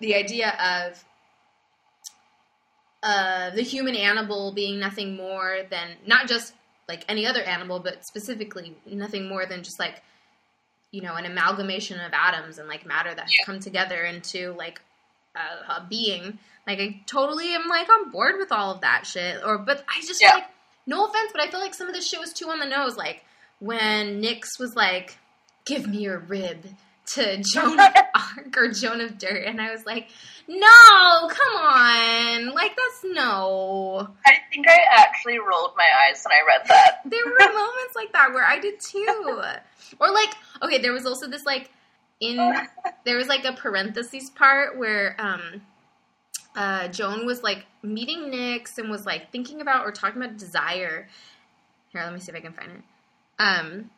the 0.01 0.15
idea 0.15 0.57
of 0.61 1.05
uh, 3.03 3.51
the 3.51 3.63
human 3.63 3.95
animal 3.95 4.51
being 4.53 4.81
nothing 4.81 5.15
more 5.15 5.59
than 5.71 5.91
not 6.05 6.27
just 6.27 6.53
like 6.89 7.05
any 7.09 7.27
other 7.27 7.43
animal 7.43 7.79
but 7.81 8.05
specifically 8.07 8.75
nothing 8.87 9.29
more 9.29 9.45
than 9.47 9.63
just 9.63 9.79
like 9.79 10.03
you 10.91 11.03
know 11.03 11.15
an 11.15 11.27
amalgamation 11.27 12.01
of 12.01 12.13
atoms 12.13 12.59
and 12.59 12.67
like 12.69 12.87
matter 12.87 13.15
that 13.15 13.27
Yeah. 13.29 13.45
come 13.45 13.61
together 13.61 14.03
into 14.05 14.53
like 14.55 14.81
a, 15.37 15.73
a 15.73 15.87
being 15.89 16.39
like 16.67 16.79
i 16.81 17.01
totally 17.07 17.55
am 17.55 17.69
like 17.69 17.89
on 17.91 18.11
board 18.11 18.37
with 18.39 18.51
all 18.53 18.73
of 18.75 18.81
that 18.81 19.07
shit 19.07 19.43
or 19.45 19.59
but 19.59 19.85
i 19.89 20.01
just 20.07 20.23
Yeah. 20.23 20.35
like 20.35 20.45
no 20.87 21.05
offense 21.07 21.31
but 21.33 21.43
i 21.43 21.51
feel 21.51 21.61
like 21.61 21.75
some 21.75 21.89
of 21.89 21.95
this 21.95 22.09
shit 22.09 22.21
was 22.21 22.33
too 22.33 22.49
on 22.49 22.59
the 22.59 22.67
nose 22.67 22.97
like 22.97 23.23
when 23.61 24.21
nix 24.21 24.59
was 24.59 24.75
like 24.75 25.19
give 25.67 25.87
me 25.87 25.99
your 25.99 26.19
rib 26.21 26.65
to 27.09 27.43
joan 27.55 27.79
of 27.79 27.95
arc 28.15 28.57
or 28.57 28.71
joan 28.71 29.01
of 29.01 29.19
dirt 29.19 29.45
and 29.47 29.61
i 29.61 29.71
was 29.71 29.85
like 29.87 30.09
no 30.47 31.29
come 31.29 31.57
on 31.57 32.55
like 32.55 32.77
that's 32.77 33.05
no 33.15 34.09
I 34.27 34.55
think 34.55 34.67
I 34.69 34.79
actually 34.97 35.39
rolled 35.39 35.73
my 35.77 35.85
eyes 35.85 36.25
when 36.25 36.33
I 36.33 36.47
read 36.47 36.67
that. 36.69 37.01
there 37.11 37.25
were 37.25 37.53
moments 37.53 37.95
like 37.95 38.13
that 38.13 38.33
where 38.33 38.45
I 38.45 38.59
did 38.59 38.81
too. 38.81 39.43
Or 40.01 40.11
like, 40.11 40.35
okay, 40.63 40.79
there 40.79 40.93
was 40.93 41.07
also 41.07 41.29
this 41.29 41.45
like 41.45 41.71
in 42.21 42.37
there 43.05 43.17
was 43.17 43.29
like 43.29 43.45
a 43.45 43.53
parentheses 43.53 44.31
part 44.31 44.79
where 44.79 45.17
um 45.19 45.63
uh 46.57 46.89
Joan 46.89 47.27
was 47.27 47.43
like 47.43 47.67
meeting 47.83 48.31
Nix 48.31 48.79
and 48.79 48.91
was 48.91 49.07
like 49.07 49.31
thinking 49.31 49.61
about 49.61 49.87
or 49.87 49.93
talking 49.93 50.23
about 50.23 50.37
desire. 50.37 51.09
Here, 51.93 52.03
let 52.03 52.13
me 52.13 52.21
see 52.21 52.31
if 52.31 52.37
I 52.37 52.41
can 52.41 52.53
find 52.53 52.71
it. 52.73 52.83
Um 53.39 53.91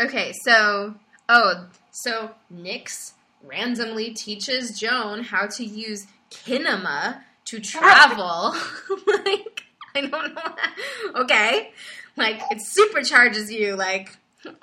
Okay, 0.00 0.32
so 0.44 0.94
oh, 1.28 1.66
so 1.90 2.30
Nix 2.50 3.14
randomly 3.42 4.10
teaches 4.10 4.78
Joan 4.78 5.24
how 5.24 5.46
to 5.46 5.64
use 5.64 6.06
kinema 6.30 7.22
to 7.46 7.60
travel. 7.60 8.54
like, 9.06 9.64
I 9.94 10.02
don't 10.02 10.34
know. 10.34 11.22
okay. 11.22 11.72
Like, 12.16 12.40
it 12.50 12.58
supercharges 12.58 13.50
you. 13.50 13.74
Like, 13.74 14.16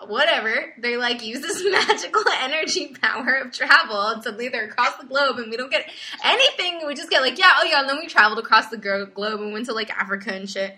whatever. 0.08 0.74
They, 0.78 0.98
like, 0.98 1.26
use 1.26 1.42
this 1.42 1.64
magical 1.70 2.24
energy 2.42 2.96
power 3.02 3.36
of 3.36 3.52
travel. 3.52 4.00
And 4.08 4.24
suddenly 4.24 4.50
they're 4.50 4.70
across 4.70 4.96
the 4.98 5.06
globe 5.06 5.40
and 5.40 5.50
we 5.50 5.58
don't 5.58 5.72
get 5.72 5.90
anything. 6.24 6.82
We 6.86 6.96
just 6.96 7.10
get, 7.10 7.22
like, 7.22 7.38
yeah, 7.38 7.54
oh, 7.58 7.66
yeah. 7.66 7.82
And 7.82 7.90
then 7.90 7.98
we 7.98 8.08
traveled 8.08 8.40
across 8.40 8.70
the 8.70 8.78
globe 8.78 9.42
and 9.42 9.52
went 9.52 9.66
to, 9.66 9.74
like, 9.74 9.90
Africa 9.90 10.34
and 10.34 10.50
shit. 10.50 10.76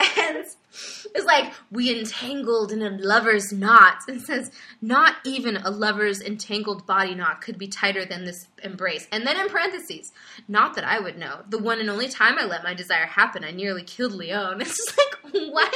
And 0.00 0.36
it's 0.36 1.24
like, 1.24 1.52
we 1.70 1.96
entangled 1.96 2.70
in 2.72 2.82
a 2.82 2.90
lover's 2.90 3.52
knot. 3.52 4.02
and 4.08 4.20
says, 4.20 4.50
not 4.80 5.16
even 5.24 5.56
a 5.56 5.70
lover's 5.70 6.20
entangled 6.20 6.86
body 6.86 7.14
knot 7.14 7.40
could 7.40 7.58
be 7.58 7.66
tighter 7.68 8.04
than 8.04 8.24
this 8.24 8.46
embrace. 8.62 9.06
And 9.10 9.26
then 9.26 9.40
in 9.40 9.48
parentheses, 9.48 10.12
not 10.46 10.74
that 10.74 10.84
I 10.84 11.00
would 11.00 11.18
know. 11.18 11.42
The 11.48 11.58
one 11.58 11.80
and 11.80 11.90
only 11.90 12.08
time 12.08 12.38
I 12.38 12.44
let 12.44 12.62
my 12.62 12.74
desire 12.74 13.06
happen, 13.06 13.44
I 13.44 13.50
nearly 13.50 13.82
killed 13.82 14.12
Leon. 14.12 14.60
It's 14.68 14.76
just 14.76 14.98
like, 14.98 15.34
what? 15.52 15.74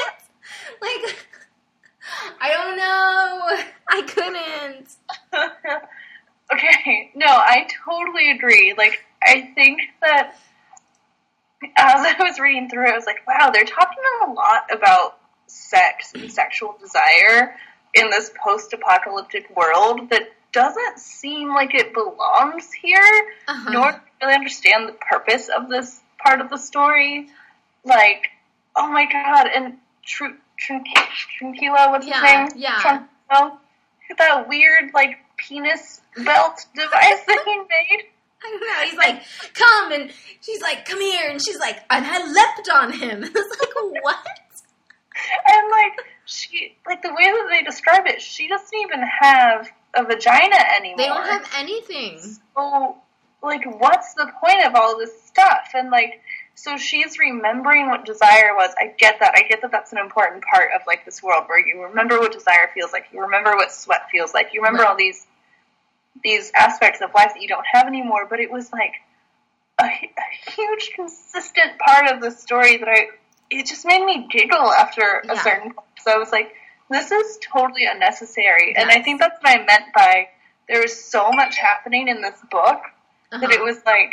Like, 0.81 1.27
I 2.41 2.51
don't 2.51 2.77
know. 2.77 3.57
I 3.89 4.03
couldn't. 4.03 4.97
okay, 6.53 7.11
no, 7.15 7.27
I 7.27 7.67
totally 7.85 8.31
agree. 8.31 8.75
Like, 8.77 9.05
I 9.23 9.53
think 9.55 9.81
that 10.01 10.37
as 11.77 12.07
I 12.07 12.15
was 12.19 12.39
reading 12.39 12.69
through, 12.69 12.87
it, 12.87 12.93
I 12.93 12.97
was 12.97 13.07
like, 13.07 13.27
wow, 13.27 13.51
they're 13.53 13.65
talking 13.65 13.99
a 14.27 14.33
lot 14.33 14.65
about 14.73 15.19
sex 15.47 16.13
and 16.15 16.31
sexual 16.33 16.77
desire 16.81 17.55
in 17.95 18.11
this 18.11 18.31
post-apocalyptic 18.43 19.55
world 19.57 20.11
that 20.11 20.23
doesn't 20.53 20.99
seem 20.99 21.49
like 21.49 21.75
it 21.75 21.95
belongs 21.95 22.71
here. 22.73 23.01
Uh-huh. 23.49 23.71
Nor 23.71 23.93
do 23.93 23.99
I 24.23 24.25
really 24.25 24.35
understand 24.35 24.89
the 24.89 24.93
purpose 24.95 25.49
of 25.49 25.69
this 25.69 26.01
part 26.25 26.41
of 26.41 26.51
the 26.51 26.59
story. 26.59 27.29
Like, 27.85 28.29
oh 28.77 28.89
my 28.89 29.07
god, 29.11 29.49
and 29.55 29.79
Tru- 30.05 30.37
Trunki- 30.59 30.95
Trunkila, 31.41 31.91
what's 31.91 32.07
Yeah, 32.07 32.45
his 32.45 32.55
name? 32.55 32.63
yeah. 32.63 32.79
Trunkilo? 32.81 33.59
That 34.19 34.47
weird, 34.47 34.91
like, 34.93 35.17
penis 35.39 36.01
belt 36.17 36.67
device 36.75 37.25
that 37.27 37.43
he 37.47 37.57
made. 37.57 38.05
I 38.45 38.51
don't 38.51 38.61
know. 38.61 38.85
He's 38.91 38.99
like, 38.99 39.23
come, 39.55 39.93
and 39.93 40.11
she's 40.41 40.61
like, 40.61 40.85
come 40.85 41.01
here, 41.01 41.31
and 41.31 41.41
she's 41.41 41.59
like, 41.59 41.77
and 41.91 42.05
I 42.07 42.31
leapt 42.31 42.69
on 42.73 42.93
him. 42.93 43.23
It's 43.35 43.61
like, 43.61 44.03
what? 44.03 44.17
And, 45.47 45.71
like, 45.71 45.93
she, 46.25 46.75
like, 46.87 47.03
the 47.03 47.11
way 47.11 47.25
that 47.31 47.47
they 47.51 47.63
describe 47.63 48.07
it, 48.07 48.21
she 48.23 48.49
doesn't 48.49 48.75
even 48.83 49.03
have 49.21 49.69
a 49.95 50.05
vagina 50.05 50.57
anymore. 50.77 50.97
They 50.97 51.07
don't 51.07 51.27
have 51.27 51.49
anything. 51.59 52.19
So, 52.57 52.97
like, 53.43 53.63
what's 53.81 54.15
the 54.15 54.31
point 54.43 54.65
of 54.67 54.75
all 54.75 54.99
this 54.99 55.11
stuff? 55.25 55.69
And, 55.75 55.91
like, 55.91 56.21
so 56.55 56.77
she's 56.77 57.19
remembering 57.19 57.89
what 57.89 58.05
desire 58.07 58.55
was. 58.55 58.75
I 58.79 58.95
get 58.99 59.21
that. 59.21 59.33
I 59.37 59.43
get 59.49 59.63
that 59.63 59.71
that's 59.71 59.93
an 59.93 59.99
important 59.99 60.45
part 60.45 60.71
of 60.75 60.83
like 60.87 61.05
this 61.07 61.23
world 61.23 61.45
where 61.47 61.59
you 61.67 61.83
remember 61.85 62.19
what 62.19 62.31
desire 62.33 62.69
feels 62.75 62.93
like. 62.93 63.07
You 63.11 63.23
remember 63.23 63.53
what 63.57 63.73
sweat 63.73 64.03
feels 64.13 64.35
like. 64.35 64.51
You 64.53 64.61
remember 64.61 64.83
Right. 64.83 64.91
all 64.91 64.97
these 64.97 65.27
these 66.23 66.51
aspects 66.55 67.01
of 67.01 67.13
life 67.15 67.33
that 67.35 67.43
you 67.43 67.49
don't 67.49 67.67
have 67.73 67.87
anymore. 67.87 68.27
But 68.29 68.41
it 68.41 68.51
was 68.51 68.73
like 68.73 68.93
a, 69.81 69.85
a 69.85 70.51
huge, 70.51 70.93
consistent 70.95 71.79
part 71.79 72.13
of 72.13 72.21
the 72.21 72.31
story 72.31 72.77
that 72.79 72.89
I. 72.89 73.09
It 73.51 73.67
just 73.67 73.85
made 73.85 74.05
me 74.05 74.27
giggle 74.31 74.73
after 74.73 75.23
a 75.29 75.37
certain 75.37 75.73
point. 75.75 75.87
So 76.03 76.11
I 76.11 76.17
was 76.17 76.33
like, 76.33 76.55
this 76.91 77.11
is 77.13 77.39
totally 77.53 77.85
unnecessary. 77.85 78.75
And 78.77 78.91
I 78.91 79.03
think 79.03 79.21
that's 79.21 79.37
what 79.43 79.55
I 79.61 79.65
meant 79.65 79.93
by 79.95 80.29
there 80.69 80.81
was 80.81 81.05
so 81.05 81.31
much 81.33 81.57
happening 81.59 82.09
in 82.09 82.23
this 82.23 82.39
book 82.51 82.81
that 83.31 83.43
Uh-huh. 83.43 83.53
it 83.53 83.63
was 83.63 83.79
like, 83.85 84.13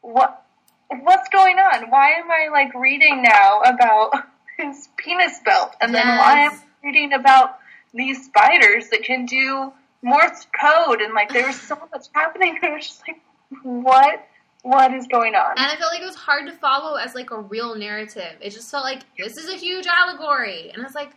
what, 0.00 0.42
what's 0.88 1.28
going 1.28 1.58
on? 1.58 1.90
Why 1.90 2.12
am 2.12 2.30
I 2.30 2.48
like 2.50 2.74
reading 2.74 3.22
now 3.22 3.60
about 3.60 4.12
his 4.56 4.88
penis 4.96 5.40
belt, 5.44 5.74
and 5.80 5.94
then 5.94 6.06
why 6.06 6.40
am 6.40 6.52
I 6.52 6.58
reading 6.84 7.12
about 7.12 7.58
these 7.92 8.24
spiders 8.26 8.88
that 8.90 9.02
can 9.02 9.26
do 9.26 9.72
Morse 10.02 10.46
code? 10.60 11.00
And 11.00 11.14
like, 11.14 11.32
there 11.32 11.46
was 11.46 11.60
so 11.60 11.76
much 11.92 12.06
happening. 12.14 12.58
I 12.62 12.70
was 12.70 12.86
just 12.86 13.02
like, 13.06 13.20
what, 13.62 14.26
what 14.62 14.92
is 14.94 15.06
going 15.06 15.34
on? 15.34 15.52
And 15.56 15.66
I 15.66 15.76
felt 15.76 15.92
like 15.92 16.02
it 16.02 16.06
was 16.06 16.16
hard 16.16 16.46
to 16.46 16.52
follow 16.52 16.96
as 16.96 17.14
like 17.14 17.30
a 17.30 17.40
real 17.40 17.74
narrative. 17.74 18.36
It 18.40 18.50
just 18.50 18.70
felt 18.70 18.84
like 18.84 19.02
this 19.18 19.36
is 19.36 19.48
a 19.48 19.56
huge 19.56 19.86
allegory, 19.86 20.70
and 20.72 20.82
I 20.82 20.84
was 20.84 20.94
like, 20.94 21.12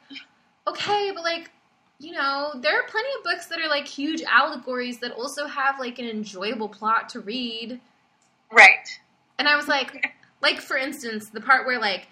okay, 0.68 1.12
but 1.14 1.24
like, 1.24 1.52
you 2.00 2.12
know, 2.12 2.52
there 2.56 2.80
are 2.80 2.84
plenty 2.88 3.10
of 3.18 3.24
books 3.24 3.48
that 3.48 3.60
are 3.60 3.70
like 3.70 3.88
huge 3.88 4.24
allegories 4.24 5.00
that 5.00 5.12
also 5.12 5.46
have 5.46 5.80
like 5.80 6.00
an 6.00 6.06
enjoyable 6.06 6.70
plot 6.70 7.10
to 7.10 7.20
read. 7.20 7.80
Right. 8.52 8.88
And 9.40 9.48
I 9.48 9.56
was 9.56 9.68
like, 9.68 10.14
like 10.42 10.60
for 10.60 10.78
instance, 10.78 11.30
the 11.30 11.42
part 11.42 11.66
where 11.66 11.80
like, 11.80 12.08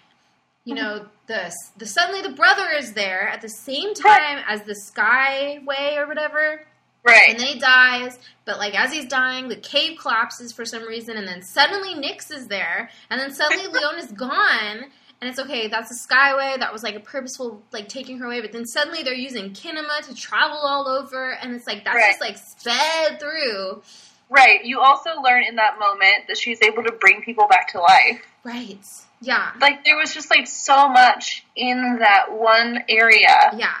you 0.64 0.74
uh-huh. 0.74 0.82
know, 0.98 1.06
the 1.26 1.52
the 1.78 1.86
suddenly 1.86 2.22
the 2.22 2.34
brother 2.34 2.68
is 2.76 2.92
there 2.92 3.28
at 3.28 3.40
the 3.40 3.48
same 3.48 3.94
time 3.94 4.42
as 4.46 4.62
the 4.62 4.74
Skyway 4.74 5.96
or 5.96 6.06
whatever, 6.06 6.62
Right. 7.04 7.30
and 7.30 7.38
then 7.38 7.46
he 7.46 7.58
dies. 7.58 8.18
But 8.44 8.58
like 8.58 8.78
as 8.78 8.92
he's 8.92 9.06
dying, 9.06 9.48
the 9.48 9.56
cave 9.56 9.98
collapses 9.98 10.52
for 10.52 10.64
some 10.64 10.86
reason, 10.86 11.16
and 11.16 11.26
then 11.26 11.42
suddenly 11.42 11.94
nix 11.94 12.30
is 12.30 12.46
there, 12.48 12.90
and 13.10 13.20
then 13.20 13.32
suddenly 13.32 13.66
leon 13.72 13.98
is 13.98 14.12
gone. 14.12 14.84
And 15.20 15.30
it's 15.30 15.38
okay. 15.38 15.68
That's 15.68 15.88
a 15.92 15.94
skyway. 16.08 16.58
That 16.58 16.72
was 16.72 16.82
like 16.82 16.96
a 16.96 17.00
purposeful, 17.00 17.62
like 17.72 17.88
taking 17.88 18.18
her 18.18 18.26
away. 18.26 18.40
But 18.40 18.50
then 18.50 18.66
suddenly 18.66 19.04
they're 19.04 19.14
using 19.14 19.52
kinema 19.52 20.00
to 20.08 20.14
travel 20.16 20.56
all 20.58 20.88
over, 20.88 21.30
and 21.34 21.54
it's 21.54 21.64
like 21.64 21.84
that's 21.84 21.94
Right. 21.94 22.10
just 22.10 22.20
like 22.20 22.36
sped 22.36 23.20
through. 23.20 23.82
right. 24.28 24.64
You 24.64 24.80
also 24.80 25.10
learn 25.22 25.44
in 25.44 25.56
that 25.56 25.78
moment 25.78 26.26
that 26.26 26.36
she's 26.38 26.60
able 26.62 26.82
to 26.82 26.90
bring 26.92 27.22
people 27.22 27.46
back 27.46 27.68
to 27.68 27.80
life. 27.80 28.20
Right. 28.42 28.80
Yeah. 29.22 29.52
Like, 29.60 29.84
there 29.84 29.96
was 29.96 30.12
just 30.12 30.30
like 30.30 30.46
so 30.46 30.88
much 30.88 31.46
in 31.56 31.98
that 32.00 32.32
one 32.32 32.84
area. 32.88 33.52
Yeah. 33.56 33.76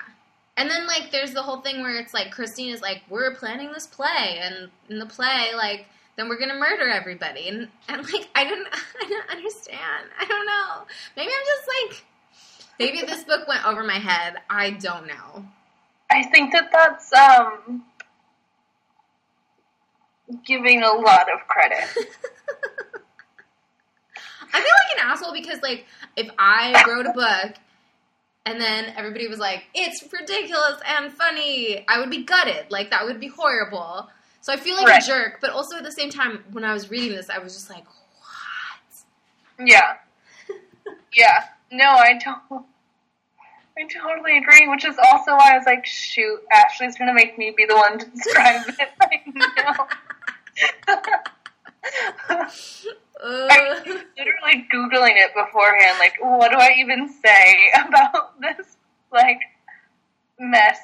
And 0.56 0.70
then 0.70 0.86
like 0.86 1.10
there's 1.10 1.32
the 1.32 1.42
whole 1.42 1.60
thing 1.60 1.82
where 1.82 1.98
it's 1.98 2.14
like 2.14 2.30
Christine 2.30 2.72
is 2.72 2.80
like, 2.80 3.02
We're 3.08 3.34
planning 3.34 3.72
this 3.72 3.86
play 3.86 4.38
and 4.40 4.70
in 4.88 4.98
the 4.98 5.06
play, 5.06 5.50
like, 5.56 5.86
then 6.16 6.28
we're 6.28 6.38
gonna 6.38 6.54
murder 6.54 6.88
everybody 6.88 7.48
and, 7.48 7.68
and 7.88 8.04
like 8.12 8.28
I 8.34 8.44
didn't 8.44 8.68
I 9.02 9.06
didn't 9.06 9.30
understand. 9.30 10.08
I 10.18 10.24
don't 10.24 10.46
know. 10.46 10.86
Maybe 11.16 11.30
I'm 11.32 11.46
just 11.46 11.68
like 11.68 12.04
maybe 12.78 13.06
this 13.06 13.24
book 13.24 13.48
went 13.48 13.66
over 13.66 13.82
my 13.82 13.98
head. 13.98 14.36
I 14.48 14.70
don't 14.70 15.06
know. 15.06 15.46
I 16.10 16.24
think 16.24 16.52
that 16.52 16.70
that's 16.72 17.12
um 17.12 17.84
giving 20.46 20.82
a 20.82 20.92
lot 20.92 21.26
of 21.32 21.46
credit. 21.48 21.88
I 24.52 24.60
feel 24.60 24.70
like 24.70 24.98
an 24.98 25.10
asshole 25.10 25.32
because 25.32 25.62
like 25.62 25.86
if 26.16 26.28
I 26.38 26.84
wrote 26.88 27.06
a 27.06 27.12
book 27.12 27.54
and 28.44 28.60
then 28.60 28.92
everybody 28.96 29.28
was 29.28 29.38
like, 29.38 29.64
It's 29.74 30.02
ridiculous 30.12 30.80
and 30.86 31.12
funny, 31.12 31.84
I 31.88 31.98
would 32.00 32.10
be 32.10 32.24
gutted. 32.24 32.70
Like 32.70 32.90
that 32.90 33.04
would 33.04 33.20
be 33.20 33.28
horrible. 33.28 34.08
So 34.40 34.52
I 34.52 34.56
feel 34.56 34.76
like 34.76 34.86
Right. 34.86 35.02
a 35.02 35.06
jerk, 35.06 35.38
but 35.40 35.50
also 35.50 35.76
at 35.76 35.84
the 35.84 35.92
same 35.92 36.10
time, 36.10 36.44
when 36.52 36.64
I 36.64 36.72
was 36.74 36.90
reading 36.90 37.16
this, 37.16 37.30
I 37.30 37.38
was 37.38 37.54
just 37.54 37.70
like, 37.70 37.84
What? 37.86 39.66
Yeah. 39.68 39.94
Yeah. 41.14 41.44
No, 41.70 41.84
I 41.90 42.18
don't. 42.18 42.64
I 43.78 43.84
totally 43.84 44.38
agree, 44.38 44.66
which 44.68 44.84
is 44.84 44.96
also 45.12 45.32
why 45.32 45.52
I 45.52 45.56
was 45.56 45.66
like, 45.66 45.86
shoot, 45.86 46.40
Ashley's 46.50 46.96
gonna 46.96 47.14
make 47.14 47.38
me 47.38 47.52
be 47.56 47.64
the 47.66 47.74
one 47.74 47.98
to 47.98 48.06
describe 48.06 48.62
it. 48.68 48.88
I 49.00 49.22
know. 49.34 49.86
Uh. 53.24 53.46
I 53.48 53.58
Ugh. 53.60 53.86
was 53.86 54.02
literally 54.18 54.66
Googling 54.74 55.12
it 55.16 55.32
beforehand, 55.32 55.96
like, 56.00 56.14
what 56.20 56.50
do 56.50 56.56
I 56.58 56.70
even 56.78 57.08
say 57.08 57.70
about 57.86 58.40
this, 58.40 58.76
like, 59.12 59.38
mess? 60.40 60.78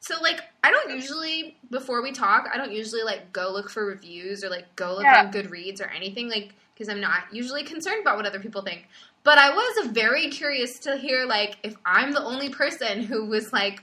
So 0.00 0.20
like 0.22 0.40
I 0.62 0.70
don't 0.70 0.90
usually 0.94 1.56
before 1.70 2.02
we 2.02 2.12
talk, 2.12 2.48
I 2.52 2.56
don't 2.56 2.72
usually 2.72 3.02
like 3.02 3.32
go 3.32 3.50
look 3.52 3.68
for 3.70 3.84
reviews 3.86 4.44
or 4.44 4.48
like 4.50 4.74
go 4.76 4.94
look 4.94 5.02
Yeah. 5.04 5.20
on 5.24 5.32
Goodreads 5.32 5.80
or 5.80 5.86
anything 5.88 6.28
like 6.30 6.54
because 6.74 6.88
I'm 6.88 7.00
not 7.00 7.24
usually 7.32 7.62
concerned 7.64 8.00
about 8.02 8.16
what 8.16 8.24
other 8.26 8.38
people 8.40 8.62
think. 8.62 8.86
But 9.24 9.38
I 9.38 9.50
was 9.50 9.88
very 9.88 10.28
curious 10.28 10.78
to 10.80 10.96
hear 10.96 11.26
like 11.26 11.56
if 11.62 11.74
I'm 11.84 12.12
the 12.12 12.22
only 12.22 12.48
person 12.48 13.02
who 13.02 13.26
was 13.26 13.52
like 13.52 13.82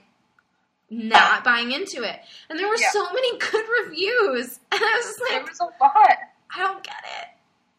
not 0.89 1.43
buying 1.43 1.71
into 1.71 2.04
it. 2.04 2.19
And 2.49 2.58
there 2.58 2.67
were 2.69 2.78
Yeah. 2.78 2.91
so 2.91 3.06
many 3.12 3.38
good 3.39 3.65
reviews. 3.86 4.60
And 4.71 4.82
I 4.84 4.93
was 4.97 5.06
just 5.06 5.19
There 5.30 5.41
was 5.41 5.60
a 5.60 5.84
lot. 5.84 6.17
I 6.55 6.59
don't 6.59 6.83
get 6.83 7.03
it. 7.21 7.27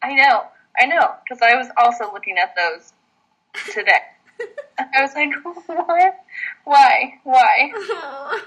I 0.03 0.13
know, 0.13 0.43
I 0.79 0.85
know, 0.85 1.15
because 1.23 1.41
I 1.41 1.55
was 1.55 1.67
also 1.77 2.11
looking 2.13 2.37
at 2.37 2.55
those 2.55 2.93
today. 3.73 3.99
I 4.79 5.01
was 5.01 5.13
like, 5.15 5.31
what? 5.65 6.25
Why? 6.63 7.19
Why? 7.23 7.71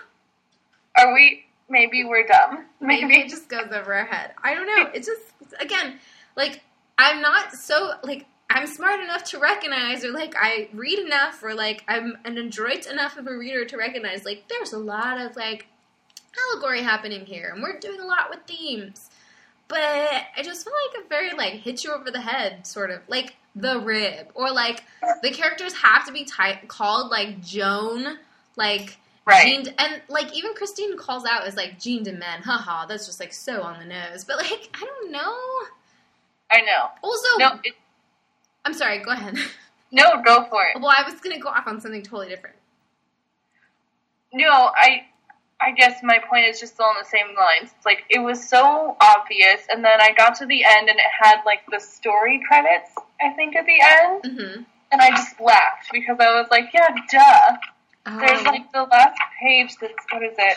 Are 0.96 1.14
we? 1.14 1.44
Maybe 1.68 2.04
we're 2.04 2.26
dumb. 2.26 2.66
Maybe 2.80 3.06
Maybe. 3.06 3.20
it 3.26 3.30
just 3.30 3.48
goes 3.48 3.70
over 3.72 3.94
our 3.94 4.04
head. 4.04 4.32
I 4.42 4.54
don't 4.54 4.66
know. 4.66 4.90
It 4.92 5.04
just 5.04 5.22
again, 5.60 5.98
like 6.36 6.62
I'm 6.98 7.20
not 7.20 7.52
so 7.52 7.92
like 8.02 8.26
I'm 8.48 8.66
smart 8.66 9.00
enough 9.00 9.22
to 9.30 9.38
recognize 9.38 10.04
or 10.04 10.10
like 10.10 10.34
I 10.36 10.68
read 10.72 10.98
enough 10.98 11.42
or 11.42 11.54
like 11.54 11.84
I'm 11.86 12.18
an 12.24 12.38
adroit 12.38 12.86
enough 12.86 13.16
of 13.16 13.28
a 13.28 13.36
reader 13.36 13.64
to 13.64 13.76
recognize 13.76 14.24
like 14.24 14.48
there's 14.48 14.72
a 14.72 14.78
lot 14.78 15.20
of 15.20 15.36
like 15.36 15.66
allegory 16.52 16.82
happening 16.82 17.24
here 17.24 17.52
and 17.54 17.62
we're 17.62 17.78
doing 17.78 18.00
a 18.00 18.06
lot 18.06 18.30
with 18.30 18.40
themes. 18.46 19.09
But 19.70 19.78
I 19.78 20.42
just 20.42 20.64
feel 20.64 20.74
like 20.94 21.04
a 21.04 21.08
very 21.08 21.30
like 21.32 21.54
hit 21.62 21.84
you 21.84 21.92
over 21.92 22.10
the 22.10 22.20
head 22.20 22.66
sort 22.66 22.90
of 22.90 23.00
like 23.08 23.36
the 23.56 23.80
rib 23.80 24.28
or 24.34 24.50
like 24.50 24.82
the 25.22 25.30
characters 25.30 25.72
have 25.74 26.04
to 26.06 26.12
be 26.12 26.24
ty- 26.24 26.60
called 26.68 27.10
like 27.10 27.40
Joan 27.40 28.18
like 28.56 28.98
Right. 29.26 29.44
Jean, 29.64 29.74
and 29.78 30.02
like 30.08 30.34
even 30.36 30.54
Christine 30.54 30.96
calls 30.98 31.24
out 31.24 31.46
as 31.46 31.54
like 31.54 31.78
Jean 31.78 32.02
de 32.02 32.10
Men, 32.12 32.42
haha, 32.42 32.86
that's 32.86 33.06
just 33.06 33.20
like 33.20 33.32
so 33.32 33.62
on 33.62 33.78
the 33.78 33.84
nose. 33.84 34.24
But 34.24 34.38
like 34.38 34.74
I 34.74 34.84
don't 34.84 35.12
know. 35.12 35.36
I 36.50 36.62
know. 36.62 36.88
Also, 37.02 37.28
No, 37.38 37.60
it, 37.62 37.74
I'm 38.64 38.74
sorry. 38.74 38.98
Go 38.98 39.12
ahead. 39.12 39.36
no, 39.92 40.20
go 40.24 40.46
for 40.50 40.62
it. 40.64 40.80
well, 40.80 40.92
I 40.96 41.08
was 41.08 41.20
gonna 41.20 41.38
go 41.38 41.48
off 41.48 41.66
on 41.68 41.80
something 41.80 42.02
totally 42.02 42.28
different. 42.28 42.56
No, 44.32 44.70
I. 44.74 45.04
I 45.60 45.72
guess 45.72 46.00
my 46.02 46.18
point 46.30 46.46
is 46.46 46.58
just 46.58 46.78
along 46.78 46.96
the 46.98 47.04
same 47.08 47.36
lines. 47.38 47.70
It's 47.76 47.84
like 47.86 48.04
it 48.08 48.20
was 48.20 48.48
so 48.48 48.96
obvious, 49.00 49.60
and 49.70 49.84
then 49.84 50.00
I 50.00 50.12
got 50.12 50.34
to 50.36 50.46
the 50.46 50.64
end, 50.64 50.88
and 50.88 50.98
it 50.98 51.04
had 51.20 51.42
like 51.44 51.60
the 51.70 51.78
story 51.80 52.40
credits. 52.46 52.90
I 53.20 53.30
think 53.30 53.54
at 53.56 53.66
the 53.66 53.80
end, 53.80 54.22
Mm-hmm. 54.24 54.62
and 54.92 55.00
I 55.02 55.10
just 55.10 55.38
laughed 55.40 55.88
because 55.92 56.16
I 56.18 56.40
was 56.40 56.46
like, 56.50 56.70
"Yeah, 56.72 56.88
duh." 57.10 57.56
There's 58.18 58.40
Oh. 58.40 58.50
like 58.50 58.72
the 58.72 58.84
last 58.84 59.20
page 59.40 59.76
that's 59.80 59.92
what 60.10 60.22
is 60.22 60.34
it? 60.38 60.56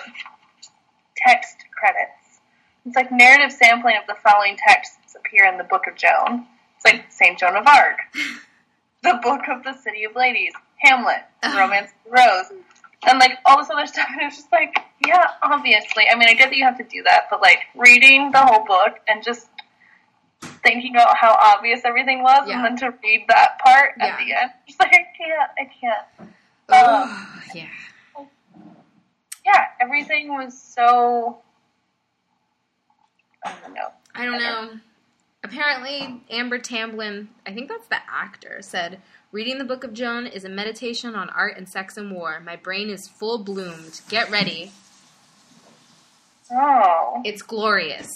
Text 1.17 1.57
credits. 1.77 2.39
It's 2.85 2.95
like 2.95 3.11
narrative 3.11 3.51
sampling 3.51 3.95
of 3.97 4.07
the 4.07 4.15
following 4.23 4.57
texts 4.57 5.15
appear 5.17 5.45
in 5.45 5.57
the 5.57 5.63
Book 5.63 5.83
of 5.87 5.95
Joan. 5.95 6.47
It's 6.75 6.85
like 6.85 7.05
Saint 7.11 7.39
Joan 7.39 7.55
of 7.55 7.67
Arc, 7.67 7.97
the 9.03 9.19
Book 9.21 9.41
of 9.49 9.63
the 9.63 9.73
City 9.73 10.03
of 10.05 10.15
Ladies, 10.15 10.53
Hamlet, 10.77 11.23
Uh-huh. 11.43 11.57
Romance 11.59 11.91
of 11.91 12.11
the 12.11 12.17
Rose, 12.17 12.63
and 13.07 13.19
like 13.19 13.39
all 13.45 13.57
this 13.57 13.69
other 13.69 13.85
stuff. 13.93 14.07
And 14.11 14.21
it's 14.23 14.37
just 14.37 14.51
like, 14.51 14.77
yeah, 15.05 15.25
obviously. 15.41 16.05
I 16.11 16.15
mean, 16.15 16.29
I 16.29 16.33
get 16.33 16.49
that 16.49 16.55
you 16.57 16.63
have 16.65 16.77
to 16.77 16.83
do 16.83 17.03
that, 17.03 17.23
but 17.29 17.41
like 17.41 17.59
reading 17.75 18.31
the 18.31 18.39
whole 18.39 18.65
book 18.65 18.99
and 19.07 19.23
just 19.23 19.47
thinking 20.63 20.95
about 20.95 21.15
how 21.17 21.37
obvious 21.39 21.81
everything 21.85 22.21
was, 22.23 22.47
Yeah. 22.47 22.55
and 22.55 22.65
then 22.65 22.77
to 22.91 22.97
read 23.03 23.25
that 23.29 23.59
part 23.59 23.91
Yeah. 23.97 24.05
at 24.07 24.17
the 24.17 24.33
end, 24.33 24.51
just 24.67 24.79
like 24.79 24.91
I 24.93 25.05
can't, 25.17 25.51
I 25.59 25.65
can't 25.65 26.31
Oh, 26.69 27.41
yeah. 27.53 27.65
yeah, 29.45 29.65
everything 29.81 30.29
was 30.29 30.57
so. 30.59 31.39
I 33.45 33.53
don't 33.61 33.73
know. 33.73 33.89
I 34.15 34.25
don't 34.25 34.39
know. 34.39 34.69
Apparently, 35.43 36.21
Amber 36.29 36.58
Tamblyn, 36.58 37.29
I 37.45 37.53
think 37.53 37.67
that's 37.69 37.88
the 37.88 37.97
actor, 38.10 38.60
said, 38.62 39.01
Reading 39.32 39.58
the 39.58 39.65
Book 39.65 39.84
of 39.84 39.93
Joan 39.93 40.25
is 40.25 40.45
a 40.45 40.49
meditation 40.49 41.15
on 41.15 41.29
art 41.29 41.58
and 41.58 41.67
sex 41.67 41.97
and 41.97 42.12
war. 42.12 42.39
My 42.39 42.56
brain 42.56 42.89
is 42.89 43.10
full 43.19 43.43
bloomed. 43.43 43.99
Get 44.10 44.29
ready. 44.29 44.71
Oh, 46.51 47.21
It's 47.25 47.41
glorious. 47.41 48.08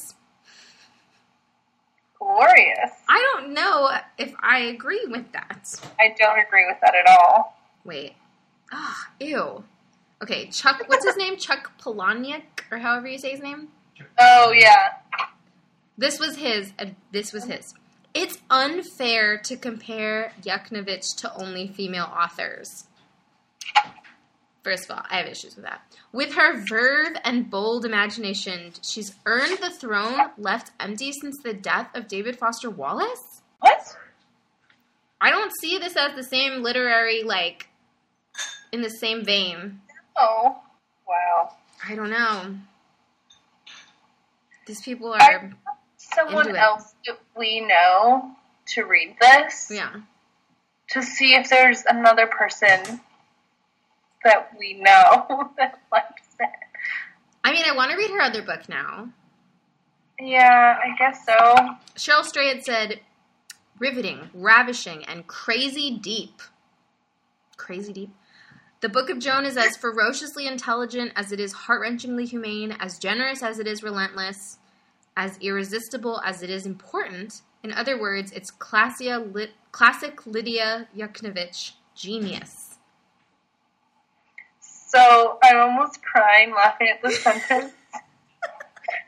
glorious. 2.20 2.92
I 3.10 3.20
don't 3.34 3.54
know 3.54 3.90
if 4.18 4.34
I 4.42 4.60
agree 4.60 5.06
with 5.08 5.32
that. 5.34 5.66
I 6.00 6.14
don't 6.18 6.40
agree 6.40 6.66
with 6.68 6.78
that 6.82 6.94
at 6.96 7.08
all. 7.08 7.58
Wait. 7.84 8.14
Ah, 8.72 9.08
ew. 9.20 9.64
Okay, 10.22 10.48
Chuck. 10.48 10.84
What's 10.88 11.06
his 11.06 11.16
name? 11.18 11.38
Chuck 11.38 11.72
Palahniuk, 11.82 12.42
or 12.72 12.78
however 12.80 13.08
you 13.08 13.18
say 13.18 13.32
his 13.32 13.40
name. 13.40 13.70
Oh 14.20 14.52
yeah. 14.56 14.90
This 15.98 16.20
was 16.20 16.36
his. 16.38 16.74
Uh, 16.78 16.88
this 17.12 17.34
was 17.34 17.46
his. 17.46 17.74
It's 18.14 18.38
unfair 18.50 19.38
to 19.40 19.58
compare 19.58 20.34
Yuknavitch 20.42 21.16
to 21.18 21.34
only 21.36 21.68
female 21.68 22.06
authors. 22.06 22.86
First 24.64 24.90
of 24.90 24.98
all, 24.98 25.04
I 25.10 25.18
have 25.18 25.28
issues 25.28 25.56
with 25.56 25.66
that. 25.66 25.82
With 26.12 26.34
her 26.34 26.66
verve 26.66 27.16
and 27.24 27.50
bold 27.50 27.86
imagination, 27.86 28.74
she's 28.82 29.16
earned 29.26 29.60
the 29.60 29.70
throne 29.70 30.20
left 30.38 30.72
empty 30.80 31.12
since 31.14 31.38
the 31.42 31.54
death 31.54 31.90
of 31.96 32.08
David 32.08 32.38
Foster 32.38 32.70
Wallace. 32.70 33.42
What? 33.60 33.96
I 35.22 35.32
don't 35.32 35.54
see 35.62 35.78
this 35.78 35.96
as 35.96 36.16
the 36.16 36.24
same 36.24 36.64
literary, 36.64 37.24
like, 37.24 37.70
in 38.72 38.82
the 38.82 38.90
same 38.90 39.24
vein. 39.24 39.80
Oh. 40.18 40.62
Wow. 41.08 41.56
I 41.88 41.96
don't 41.96 42.10
know. 42.10 42.58
These 44.66 44.82
people 44.82 45.14
are, 45.14 45.40
want 45.66 45.77
someone 46.18 46.56
else 46.56 46.94
that 47.06 47.20
we 47.38 47.62
know 47.62 48.32
to 48.66 48.84
read 48.84 49.16
this 49.20 49.70
yeah. 49.72 49.94
to 50.90 51.02
see 51.02 51.36
if 51.36 51.50
there's 51.50 51.84
another 51.88 52.28
person 52.28 53.02
that 54.24 54.52
we 54.60 54.74
know 54.74 55.52
that 55.58 55.80
likes 55.92 56.36
it. 56.40 56.50
I 57.44 57.52
mean, 57.52 57.64
I 57.68 57.76
want 57.76 57.92
to 57.92 57.98
read 57.98 58.12
her 58.12 58.22
other 58.22 58.42
book 58.42 58.68
now. 58.68 59.10
Yeah, 60.20 60.78
I 60.84 60.98
guess 60.98 61.26
so. 61.26 61.56
Cheryl 61.96 62.24
Strayed 62.24 62.64
said, 62.66 63.00
riveting, 63.80 64.30
ravishing, 64.34 65.06
and 65.06 65.28
crazy 65.28 65.92
deep. 65.92 66.42
Crazy 67.56 67.94
deep. 67.94 68.10
The 68.82 68.90
Book 68.90 69.10
of 69.10 69.20
Joan 69.20 69.46
is 69.46 69.58
as 69.58 69.78
ferociously 69.78 70.46
intelligent 70.46 71.12
as 71.16 71.32
it 71.32 71.40
is 71.40 71.54
heart 71.54 71.82
wrenchingly 71.82 72.28
humane, 72.28 72.76
as 72.80 73.00
generous 73.00 73.42
as 73.42 73.60
it 73.60 73.68
is 73.68 73.82
relentless, 73.82 74.58
as 75.18 75.38
irresistible 75.42 76.22
as 76.24 76.44
it 76.44 76.50
is 76.50 76.66
important. 76.68 77.42
In 77.64 77.74
other 77.74 78.00
words, 78.00 78.32
it's 78.32 78.52
Lit- 78.52 79.56
classic 79.72 80.26
Lidia 80.28 80.88
Yuknavitch 80.96 81.72
genius. 81.96 82.78
So 84.62 85.40
I'm 85.44 85.58
almost 85.58 86.02
crying 86.04 86.54
laughing 86.54 86.88
at 86.94 87.02
this 87.02 87.22
sentence. 87.22 87.74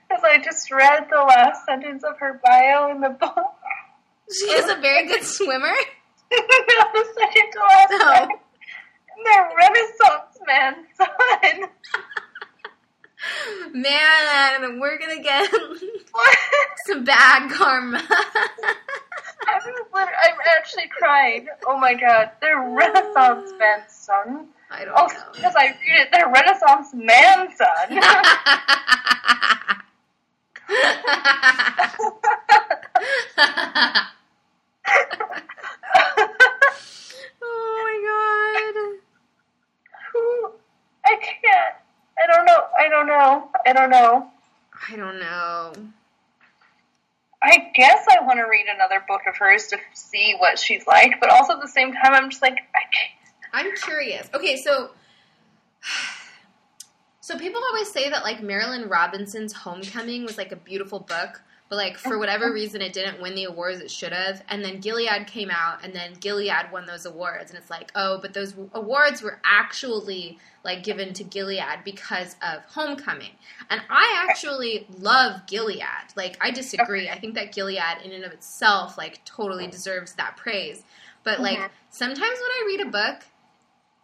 Because 0.10 0.24
I 0.26 0.38
just 0.44 0.72
read 0.72 1.06
the 1.12 1.22
last 1.22 1.66
sentence 1.68 2.04
of 2.04 2.18
her 2.18 2.42
bio 2.44 2.90
in 2.90 3.00
the 3.00 3.12
book. 3.12 3.36
She 4.32 4.46
is 4.46 4.68
a 4.68 4.82
very 4.82 5.06
good 5.06 5.24
swimmer. 5.24 5.68
no, 5.68 6.38
the 6.94 7.06
second 7.16 7.52
to 7.52 7.60
last 7.60 7.92
No. 7.92 8.22
And 8.24 9.26
they're 9.26 9.52
Renaissance 9.56 10.40
man, 10.48 10.76
son. 10.98 11.70
Man, 13.74 14.80
we're 14.80 14.98
gonna 14.98 15.22
get 15.22 15.52
some 16.88 17.04
bad 17.04 17.52
karma. 17.52 18.02
I'm, 19.48 19.62
I'm 19.96 20.38
actually 20.58 20.88
crying. 20.88 21.48
Oh 21.68 21.78
my 21.78 21.94
god, 21.94 22.32
they're 22.42 22.62
Renaissance 22.62 23.52
man, 23.58 23.84
son. 23.88 24.48
I 24.72 24.86
don't 24.86 24.94
Also, 24.96 25.16
know. 25.18 25.24
because 25.34 25.56
I 25.56 25.68
read 25.68 26.02
it, 26.02 26.10
they're 26.12 26.30
Renaissance 26.30 26.94
man, 26.94 27.50
son. 27.56 28.00
oh 37.42 39.00
Who? 40.14 40.52
I 41.06 41.16
can't. 41.18 41.76
I 42.22 42.28
don't 42.28 42.46
know. 42.46 42.62
I 42.78 42.90
don't 42.90 43.08
know. 43.08 43.50
I 43.70 43.74
don't 43.74 43.92
know. 43.92 44.28
I 44.90 44.96
don't 44.96 45.20
know. 45.20 45.74
I 47.40 47.70
guess 47.76 48.04
I 48.10 48.26
want 48.26 48.40
to 48.40 48.50
read 48.50 48.66
another 48.68 49.06
book 49.08 49.22
of 49.28 49.38
hers 49.38 49.68
to 49.68 49.78
see 49.94 50.34
what 50.40 50.58
she's 50.58 50.88
like, 50.88 51.20
but 51.22 51.30
also 51.30 51.54
at 51.54 51.62
the 51.62 51.68
same 51.68 51.94
time, 51.94 52.14
I'm 52.16 52.32
just 52.32 52.42
like, 52.42 52.58
I 52.74 52.82
can't. 52.92 53.68
I'm 53.68 53.76
curious. 53.76 54.28
Okay, 54.34 54.56
so 54.56 54.90
so 57.22 57.38
people 57.38 57.62
always 57.64 57.92
say 57.92 58.10
that 58.10 58.24
like 58.24 58.40
Marilynne 58.40 58.90
Robinson's 58.90 59.54
Homecoming 59.54 60.26
was 60.26 60.36
like 60.36 60.52
a 60.52 60.56
beautiful 60.56 61.00
book, 61.00 61.44
but 61.70 61.76
like 61.76 61.98
for 61.98 62.18
whatever 62.18 62.52
reason 62.52 62.82
it 62.82 62.94
didn't 62.94 63.22
win 63.22 63.36
the 63.36 63.44
awards 63.46 63.80
it 63.80 63.92
should 63.92 64.12
have. 64.12 64.44
And 64.50 64.64
then 64.64 64.80
Gilead 64.80 65.28
came 65.28 65.52
out, 65.52 65.84
and 65.84 65.94
then 65.94 66.14
Gilead 66.20 66.72
won 66.72 66.86
those 66.86 67.06
awards, 67.06 67.52
and 67.52 67.60
it's 67.60 67.70
like, 67.70 67.92
oh, 67.96 68.18
but 68.22 68.34
those 68.34 68.56
awards 68.74 69.22
were 69.22 69.40
actually 69.44 70.40
like 70.66 70.84
given 70.84 71.14
to 71.14 71.24
Gilead 71.24 71.84
because 71.86 72.36
of 72.42 72.64
Homecoming. 72.66 73.32
And 73.70 73.82
I 73.90 74.26
actually 74.28 74.88
love 74.98 75.46
Gilead. 75.48 75.84
Like 76.16 76.38
I 76.42 76.52
disagree. 76.52 77.08
I 77.10 77.20
think 77.20 77.36
that 77.36 77.54
Gilead 77.54 78.04
in 78.04 78.12
and 78.12 78.26
of 78.26 78.34
itself 78.34 78.98
like 78.98 79.24
totally 79.24 79.68
deserves 79.68 80.14
that 80.14 80.36
praise. 80.38 80.84
But 81.24 81.40
like 81.40 81.60
Mhm. 81.60 81.70
sometimes 81.90 82.20
when 82.20 82.32
I 82.32 82.64
read 82.66 82.82
a 82.82 82.90
book 82.90 83.24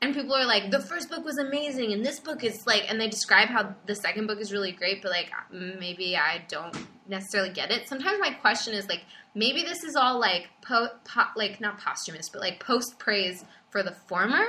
and 0.05 0.15
people 0.15 0.33
are 0.35 0.45
like, 0.45 0.71
the 0.71 0.79
first 0.79 1.09
book 1.09 1.25
was 1.25 1.37
amazing, 1.37 1.91
and 1.93 2.05
this 2.05 2.19
book 2.19 2.43
is 2.43 2.65
like, 2.65 2.83
and 2.89 2.99
they 2.99 3.07
describe 3.09 3.49
how 3.49 3.75
the 3.85 3.95
second 3.95 4.27
book 4.27 4.39
is 4.39 4.51
really 4.51 4.71
great, 4.71 5.01
but 5.01 5.11
like 5.11 5.31
maybe 5.51 6.15
I 6.15 6.45
don't 6.47 6.75
necessarily 7.07 7.51
get 7.51 7.71
it. 7.71 7.87
Sometimes 7.89 8.19
my 8.19 8.31
question 8.31 8.73
is 8.73 8.87
like, 8.87 9.01
maybe 9.33 9.63
this 9.63 9.83
is 9.83 9.95
all 9.95 10.19
like, 10.19 10.49
po- 10.61 10.89
po- 11.03 11.33
like 11.35 11.59
not 11.59 11.79
posthumous, 11.79 12.29
but 12.29 12.41
like 12.41 12.59
post 12.59 12.97
praise 12.99 13.43
for 13.69 13.83
the 13.83 13.91
former. 13.91 14.45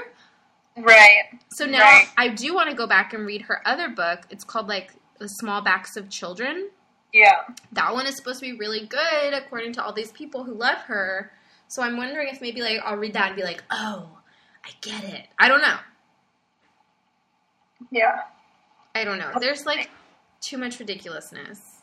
Right. 0.77 1.25
So 1.53 1.65
now 1.65 1.81
Right. 1.81 2.07
I 2.17 2.29
do 2.29 2.55
want 2.55 2.69
to 2.71 2.77
go 2.77 2.87
back 2.87 3.15
and 3.15 3.27
read 3.27 3.43
her 3.43 3.67
other 3.67 3.89
book. 3.89 4.21
It's 4.31 4.45
called 4.45 4.69
like 4.69 4.93
The 5.19 5.27
Small 5.27 5.63
Backs 5.63 5.97
of 5.97 6.11
Children. 6.11 6.69
Yeah. 7.13 7.43
That 7.73 7.95
one 7.95 8.07
is 8.07 8.17
supposed 8.17 8.41
to 8.41 8.47
be 8.53 8.59
really 8.59 8.87
good 8.87 9.33
according 9.33 9.73
to 9.75 9.83
all 9.85 9.95
these 9.95 10.13
people 10.13 10.45
who 10.45 10.53
love 10.53 10.79
her. 10.83 11.33
So 11.69 11.83
I'm 11.83 11.97
wondering 11.97 12.29
if 12.29 12.41
maybe 12.43 12.61
like 12.61 12.79
I'll 12.85 12.97
read 12.97 13.15
that 13.15 13.29
and 13.29 13.37
be 13.37 13.43
like, 13.43 13.63
oh, 13.71 14.16
I 14.67 14.71
get 14.81 15.05
it. 15.05 15.27
I 15.39 15.49
don't 15.49 15.61
know. 15.61 15.77
Yeah. 17.91 18.23
I 18.95 19.05
don't 19.05 19.19
know. 19.19 19.33
There's 19.41 19.65
like 19.65 19.91
too 20.41 20.59
much 20.59 20.81
ridiculousness. 20.81 21.77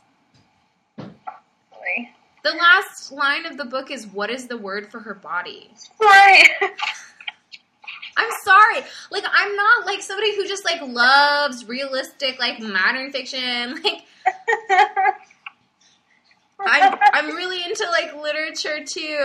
The 2.44 2.52
last 2.52 3.12
line 3.14 3.46
of 3.46 3.56
the 3.56 3.64
book 3.64 3.90
is 3.90 4.06
what 4.06 4.30
is 4.30 4.48
the 4.48 4.58
word 4.58 4.92
for 4.92 5.00
her 5.00 5.14
body? 5.14 5.72
Right. 6.00 6.50
I'm 8.18 8.30
sorry. 8.44 8.86
Like 9.12 9.24
I'm 9.26 9.56
not 9.56 9.86
like 9.86 10.02
somebody 10.02 10.36
who 10.36 10.46
just 10.46 10.66
like 10.66 10.82
loves 10.82 11.66
realistic 11.68 12.40
like 12.40 12.60
modern 12.60 13.12
fiction. 13.12 13.82
Like 13.84 14.04
I'm 16.66 16.98
I'm 17.14 17.36
really 17.36 17.64
into 17.64 17.86
like 17.92 18.16
literature 18.16 18.84
too, 18.86 19.20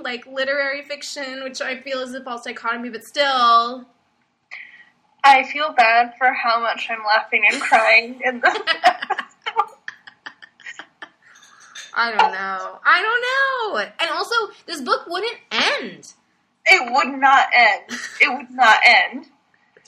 like 0.00 0.26
literary 0.26 0.82
fiction, 0.82 1.42
which 1.44 1.60
I 1.60 1.80
feel 1.80 2.00
is 2.00 2.14
a 2.14 2.22
false 2.22 2.44
dichotomy, 2.44 2.90
but 2.90 3.04
still. 3.04 3.86
I 5.24 5.42
feel 5.42 5.72
bad 5.72 6.14
for 6.18 6.32
how 6.32 6.60
much 6.60 6.86
I'm 6.88 7.04
laughing 7.04 7.42
and 7.50 7.60
crying 7.60 8.20
in 8.24 8.40
this. 8.40 8.56
I 11.98 12.10
don't 12.10 12.30
know. 12.30 12.78
I 12.84 13.02
don't 13.02 13.22
know. 13.24 13.90
And 13.98 14.10
also, 14.10 14.34
this 14.66 14.82
book 14.82 15.06
wouldn't 15.08 15.38
end. 15.50 16.12
It 16.66 16.92
would 16.92 17.18
not 17.18 17.48
end. 17.56 17.98
It 18.20 18.28
would 18.36 18.50
not 18.50 18.78
end. 18.86 19.26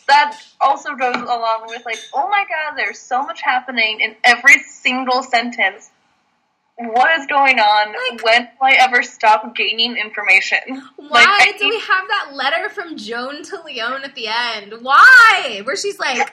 That 0.09 0.39
also 0.61 0.95
goes 0.95 1.17
along 1.17 1.67
with 1.69 1.85
like, 1.85 1.99
oh 2.15 2.29
my 2.29 2.45
god, 2.49 2.77
there's 2.77 2.99
so 2.99 3.23
much 3.23 3.43
happening 3.43 4.01
in 4.01 4.17
every 4.25 4.59
single 4.63 5.23
sentence. 5.23 5.91
What 6.79 7.19
is 7.19 7.27
going 7.27 7.59
on? 7.59 7.89
Like- 8.13 8.25
when 8.25 8.49
will 8.61 8.69
I 8.69 8.77
ever 8.79 9.03
stop 9.03 9.55
gaining 9.57 9.97
information? 9.97 10.59
Why 10.97 11.09
Like, 11.09 11.27
I 11.27 11.53
do 11.59 11.69
we 11.69 11.81
have 11.81 12.09
that 12.09 12.31
letter 12.35 12.69
from 12.69 12.97
Joan 12.97 13.43
to 13.45 13.61
Leon 13.63 14.05
at 14.05 14.15
the 14.15 14.29
end? 14.29 14.75
Why? 14.83 15.61
Where 15.65 15.77
she's 15.77 15.99
like, 15.99 16.33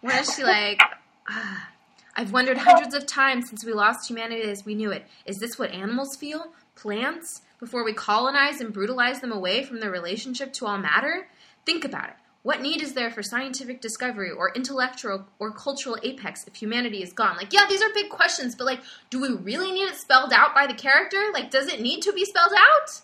where 0.00 0.20
is 0.20 0.32
she 0.34 0.44
like, 0.44 0.80
"Ah, 1.28 1.68
I've 2.16 2.32
wondered 2.32 2.58
hundreds 2.58 2.94
of 2.94 3.06
times 3.06 3.48
since 3.48 3.64
we 3.64 3.72
lost 3.72 4.08
humanity 4.08 4.42
as 4.42 4.64
we 4.64 4.74
knew 4.76 4.92
it. 4.92 5.06
Is 5.26 5.38
this 5.38 5.58
what 5.58 5.72
animals 5.72 6.16
feel? 6.16 6.52
Plants? 6.76 7.42
Before 7.58 7.84
we 7.84 7.92
colonize 7.92 8.60
and 8.60 8.72
brutalize 8.72 9.20
them 9.20 9.32
away 9.32 9.64
from 9.64 9.80
their 9.80 9.90
relationship 9.90 10.52
to 10.54 10.66
all 10.66 10.78
matter? 10.78 11.28
Think 11.66 11.84
about 11.84 12.10
it. 12.10 12.16
What 12.44 12.60
need 12.60 12.82
is 12.82 12.92
there 12.92 13.10
for 13.10 13.22
scientific 13.22 13.80
discovery 13.80 14.30
or 14.30 14.52
intellectual 14.54 15.26
or 15.38 15.50
cultural 15.50 15.96
apex 16.02 16.46
if 16.46 16.56
humanity 16.56 17.02
is 17.02 17.12
gone? 17.12 17.36
Like, 17.36 17.52
yeah, 17.52 17.64
these 17.68 17.82
are 17.82 17.88
big 17.94 18.10
questions, 18.10 18.54
but 18.54 18.66
like, 18.66 18.80
do 19.08 19.20
we 19.20 19.30
really 19.30 19.72
need 19.72 19.88
it 19.88 19.96
spelled 19.96 20.32
out 20.32 20.54
by 20.54 20.66
the 20.66 20.74
character? 20.74 21.22
Like, 21.32 21.50
does 21.50 21.68
it 21.68 21.80
need 21.80 22.02
to 22.02 22.12
be 22.12 22.24
spelled 22.24 22.52
out? 22.52 23.00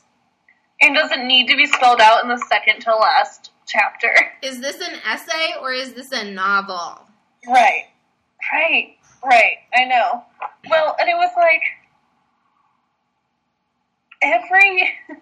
And 0.83 0.94
does 0.94 1.11
it 1.11 1.24
need 1.24 1.48
to 1.48 1.57
be 1.57 1.64
spelled 1.64 2.00
out 2.00 2.22
in 2.22 2.29
the 2.29 2.37
second 2.50 2.81
to 2.83 2.94
last 2.94 3.50
chapter. 3.70 4.12
Is 4.42 4.61
this 4.61 4.76
an 4.76 5.00
essay 5.07 5.55
or 5.61 5.72
is 5.72 5.94
this 5.94 6.12
a 6.12 6.31
novel? 6.31 7.07
Right. 7.48 7.87
Right. 8.53 8.96
Right. 9.24 9.57
I 9.74 9.85
know. 9.85 10.24
Well, 10.68 10.96
and 10.98 11.09
it 11.09 11.14
was 11.14 11.31
like 11.37 11.62
every 14.22 14.90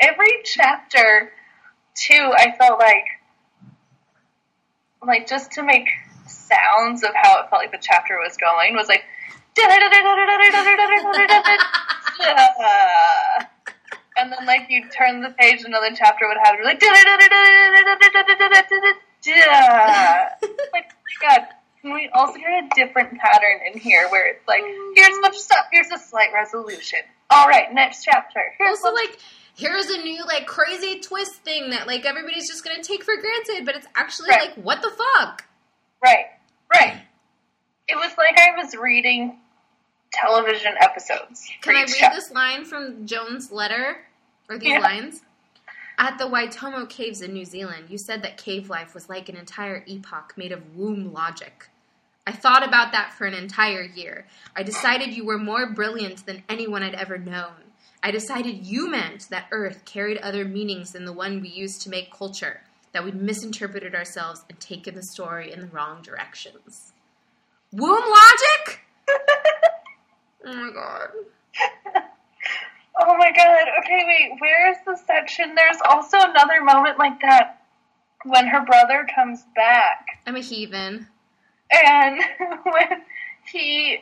every 0.00 0.42
chapter 0.44 1.32
too, 1.94 2.32
I 2.36 2.56
felt 2.58 2.78
like 2.78 3.04
like 5.06 5.28
just 5.28 5.52
to 5.52 5.62
make 5.62 5.88
sounds 6.26 7.02
of 7.02 7.10
how 7.14 7.42
it 7.42 7.50
felt 7.50 7.62
like 7.62 7.72
the 7.72 7.78
chapter 7.80 8.18
was 8.18 8.36
going 8.36 8.74
was 8.74 8.88
like 8.88 9.04
and 14.16 14.32
then 14.32 14.46
like 14.46 14.66
you 14.70 14.88
turn 14.88 15.20
the 15.20 15.28
page 15.38 15.62
another 15.64 15.90
chapter 15.94 16.26
would 16.26 16.38
have 16.42 16.56
like 16.64 16.82
like 20.42 20.42
oh 20.42 20.56
my 20.72 20.82
god 21.20 21.46
can 21.82 21.92
we 21.92 22.08
also 22.14 22.34
get 22.34 22.46
a 22.46 22.68
different 22.74 23.18
pattern 23.18 23.60
in 23.72 23.78
here 23.78 24.08
where 24.10 24.28
it's 24.28 24.46
like 24.46 24.62
here's 24.94 25.18
a 25.18 25.20
bunch 25.20 25.34
of 25.34 25.40
stuff 25.40 25.66
here's 25.72 25.90
a 25.90 25.98
slight 25.98 26.28
resolution. 26.32 27.00
All 27.28 27.48
right 27.48 27.74
next 27.74 28.04
chapter. 28.04 28.40
Here's 28.56 28.78
also 28.78 28.94
like 28.94 29.18
here's 29.56 29.86
a 29.86 29.98
new 29.98 30.24
like 30.26 30.46
crazy 30.46 31.00
twist 31.00 31.34
thing 31.44 31.70
that 31.70 31.86
like 31.86 32.04
everybody's 32.04 32.48
just 32.48 32.64
gonna 32.64 32.82
take 32.82 33.04
for 33.04 33.14
granted 33.16 33.64
but 33.66 33.74
it's 33.76 33.86
actually 33.94 34.30
Right. 34.30 34.48
like 34.56 34.64
what 34.64 34.82
the 34.82 34.90
fuck 34.90 35.44
right 36.02 36.26
right 36.72 37.00
it 37.88 37.96
was 37.96 38.12
like 38.16 38.38
i 38.38 38.56
was 38.62 38.74
reading 38.74 39.38
television 40.12 40.74
episodes 40.80 41.48
Can 41.62 41.74
I 41.76 41.80
read 41.80 41.88
chapter. 41.98 42.16
this 42.16 42.30
line 42.32 42.64
from 42.66 43.06
Joan's 43.06 43.50
letter? 43.50 43.96
Or 44.50 44.58
these 44.58 44.68
Yeah. 44.72 44.80
lines? 44.80 45.22
At 45.96 46.18
the 46.18 46.24
Waitomo 46.24 46.86
Caves 46.90 47.22
in 47.22 47.32
New 47.32 47.46
Zealand, 47.46 47.86
you 47.88 47.96
said 47.96 48.20
that 48.22 48.36
cave 48.36 48.68
life 48.68 48.92
was 48.92 49.08
like 49.08 49.30
an 49.30 49.36
entire 49.36 49.82
epoch 49.86 50.34
made 50.36 50.52
of 50.52 50.76
womb 50.76 51.14
logic. 51.14 51.68
I 52.26 52.32
thought 52.32 52.62
about 52.66 52.92
that 52.92 53.14
for 53.14 53.24
an 53.26 53.32
entire 53.32 53.80
year. 53.82 54.26
I 54.54 54.62
decided 54.64 55.14
you 55.14 55.24
were 55.24 55.38
more 55.38 55.66
brilliant 55.70 56.26
than 56.26 56.42
anyone 56.46 56.82
I'd 56.82 56.94
ever 56.94 57.16
known. 57.16 57.71
I 58.02 58.10
decided 58.10 58.66
you 58.66 58.90
meant 58.90 59.28
that 59.30 59.46
Earth 59.52 59.84
carried 59.84 60.18
other 60.18 60.44
meanings 60.44 60.92
than 60.92 61.04
the 61.04 61.12
one 61.12 61.40
we 61.40 61.48
used 61.48 61.82
to 61.82 61.90
make 61.90 62.12
culture, 62.12 62.60
that 62.92 63.04
we'd 63.04 63.14
misinterpreted 63.14 63.94
ourselves 63.94 64.44
and 64.48 64.58
taken 64.58 64.94
the 64.94 65.02
story 65.02 65.52
in 65.52 65.60
the 65.60 65.66
wrong 65.68 66.02
directions. 66.02 66.92
Womb 67.72 68.02
logic? 68.04 68.80
Oh 70.44 70.52
my 70.52 70.72
god. 70.72 71.08
Oh 73.00 73.16
my 73.16 73.30
god. 73.30 73.62
Okay, 73.78 74.02
wait. 74.06 74.32
Where's 74.40 74.76
the 74.84 74.96
section? 75.06 75.54
There's 75.54 75.78
also 75.88 76.18
another 76.18 76.62
moment 76.64 76.98
like 76.98 77.20
that 77.20 77.62
when 78.24 78.48
her 78.48 78.64
brother 78.64 79.06
comes 79.14 79.44
back 79.54 80.04
I'm 80.26 80.34
a 80.36 80.40
heathen. 80.40 81.06
and 81.70 82.20
when 82.64 83.02
he 83.52 83.98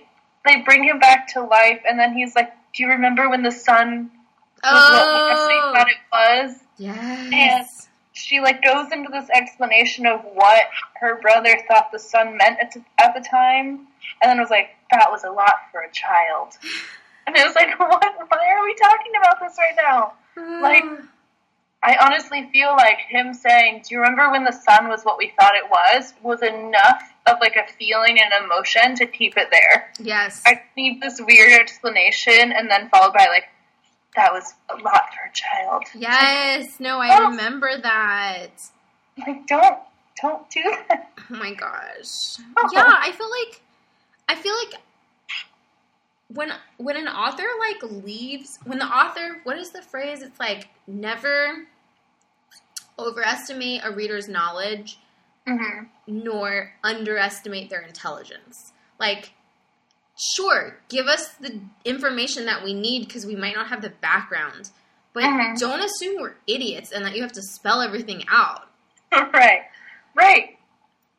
they 0.46 0.62
bring 0.62 0.82
him 0.84 0.98
back 0.98 1.28
to 1.34 1.42
life 1.42 1.82
and 1.86 1.98
then 1.98 2.14
he's 2.14 2.34
like, 2.34 2.52
"Do 2.74 2.82
you 2.82 2.88
remember 2.88 3.28
when 3.28 3.42
the 3.42 3.50
sun 3.50 4.10
was 4.62 4.72
what 4.72 5.06
Oh, 5.52 5.72
thought 5.74 5.88
it 5.88 5.96
was?" 6.12 6.56
yes. 7.30 7.88
She 8.12 8.40
like 8.40 8.62
goes 8.62 8.92
into 8.92 9.08
this 9.10 9.28
explanation 9.30 10.04
of 10.06 10.20
what 10.34 10.64
her 11.00 11.20
brother 11.20 11.58
thought 11.68 11.90
the 11.92 11.98
sun 11.98 12.36
meant 12.36 12.58
at, 12.60 12.76
at 12.98 13.14
the 13.14 13.20
time, 13.20 13.86
and 14.20 14.28
then 14.30 14.38
was 14.40 14.50
like, 14.50 14.70
"That 14.90 15.10
was 15.10 15.24
a 15.24 15.30
lot 15.30 15.54
for 15.72 15.80
a 15.82 15.92
child." 15.92 16.56
And 17.26 17.36
it 17.36 17.46
was 17.46 17.54
like, 17.54 17.78
"What? 17.78 18.14
Why 18.28 18.48
are 18.56 18.64
we 18.64 18.74
talking 18.74 19.12
about 19.16 19.38
this 19.40 19.56
right 19.58 19.76
now?" 19.80 20.14
Uh. 20.36 20.62
like, 20.62 20.84
I 21.82 21.96
honestly 22.04 22.48
feel 22.52 22.72
like 22.72 22.98
him 23.08 23.34
saying, 23.34 23.82
"Do 23.86 23.94
you 23.94 24.00
remember 24.00 24.30
when 24.30 24.42
the 24.44 24.52
sun 24.52 24.88
was 24.88 25.04
what 25.04 25.16
we 25.18 25.32
thought 25.38 25.54
it 25.54 25.70
was?" 25.70 26.14
was 26.22 26.42
enough 26.42 27.09
of 27.26 27.36
like 27.40 27.56
a 27.56 27.70
feeling 27.72 28.18
and 28.20 28.44
emotion 28.44 28.94
to 28.96 29.06
keep 29.06 29.36
it 29.36 29.48
there. 29.50 29.92
yes. 30.00 30.42
I 30.46 30.62
need 30.76 31.00
this 31.00 31.20
weird 31.20 31.60
explanation, 31.60 32.52
and 32.52 32.70
then 32.70 32.88
followed 32.88 33.12
by 33.12 33.26
like, 33.26 33.48
"That 34.16 34.32
was 34.32 34.54
a 34.68 34.76
lot 34.76 35.04
for 35.14 35.28
a 35.28 35.32
child." 35.32 35.84
yes. 35.94 36.80
No, 36.80 36.98
I 37.00 37.18
oh. 37.18 37.30
remember 37.30 37.70
that. 37.80 38.50
Like, 39.18 39.46
don't 39.46 39.78
don't 40.20 40.48
do 40.50 40.62
that. 40.62 41.10
Oh 41.30 41.36
my 41.36 41.54
gosh. 41.54 42.38
Oh. 42.56 42.68
Yeah, 42.72 42.92
I 42.98 43.12
feel 43.12 43.30
like 43.30 43.62
I 44.28 44.34
feel 44.34 44.54
like 44.54 44.80
when 46.28 46.52
when 46.76 46.96
an 46.96 47.08
author 47.08 47.44
like 47.58 48.04
leaves 48.04 48.58
when 48.64 48.78
the 48.78 48.86
author 48.86 49.40
what 49.44 49.58
is 49.58 49.70
the 49.70 49.82
phrase? 49.82 50.22
It's 50.22 50.38
like 50.38 50.68
never 50.86 51.66
overestimate 52.98 53.82
a 53.84 53.90
reader's 53.90 54.28
knowledge 54.28 54.98
hmm 55.58 55.84
nor 56.06 56.72
underestimate 56.82 57.70
their 57.70 57.82
intelligence. 57.82 58.72
Like, 58.98 59.30
sure, 60.18 60.76
give 60.88 61.06
us 61.06 61.28
the 61.40 61.60
information 61.84 62.46
that 62.46 62.64
we 62.64 62.74
need 62.74 63.06
because 63.06 63.24
we 63.26 63.36
might 63.36 63.54
not 63.54 63.68
have 63.68 63.80
the 63.80 63.90
background, 63.90 64.70
but 65.12 65.22
Mhm. 65.22 65.58
don't 65.58 65.80
assume 65.80 66.20
we're 66.20 66.34
idiots 66.48 66.90
and 66.90 67.04
that 67.04 67.14
you 67.14 67.22
have 67.22 67.32
to 67.32 67.42
spell 67.42 67.80
everything 67.80 68.24
out. 68.28 68.68
right, 69.12 69.62
right, 70.14 70.58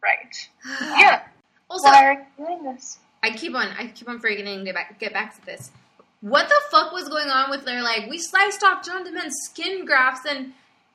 right. 0.03 0.49
Yeah. 0.99 1.23
Also, 1.69 1.87
Why 1.87 2.05
are 2.05 2.13
you 2.13 2.45
doing 2.45 2.63
this? 2.73 2.99
I 3.23 3.31
keep 3.31 3.55
on, 3.55 3.67
I 3.77 3.87
keep 3.87 4.09
on 4.09 4.19
forgetting 4.19 4.59
to 4.59 4.65
get 4.65 4.75
back, 4.75 4.99
get 4.99 5.13
back 5.13 5.35
to 5.39 5.45
this. 5.45 5.71
What 6.19 6.49
the 6.49 6.55
fuck 6.69 6.91
was 6.91 7.07
going 7.07 7.29
on 7.29 7.49
with 7.49 7.63
their 7.65 7.81
like? 7.81 8.09
We 8.09 8.17
sliced 8.17 8.61
off 8.63 8.85
John 8.85 9.05
DeMent's 9.05 9.45
skin 9.49 9.85
grafts 9.85 10.25
and. 10.27 10.53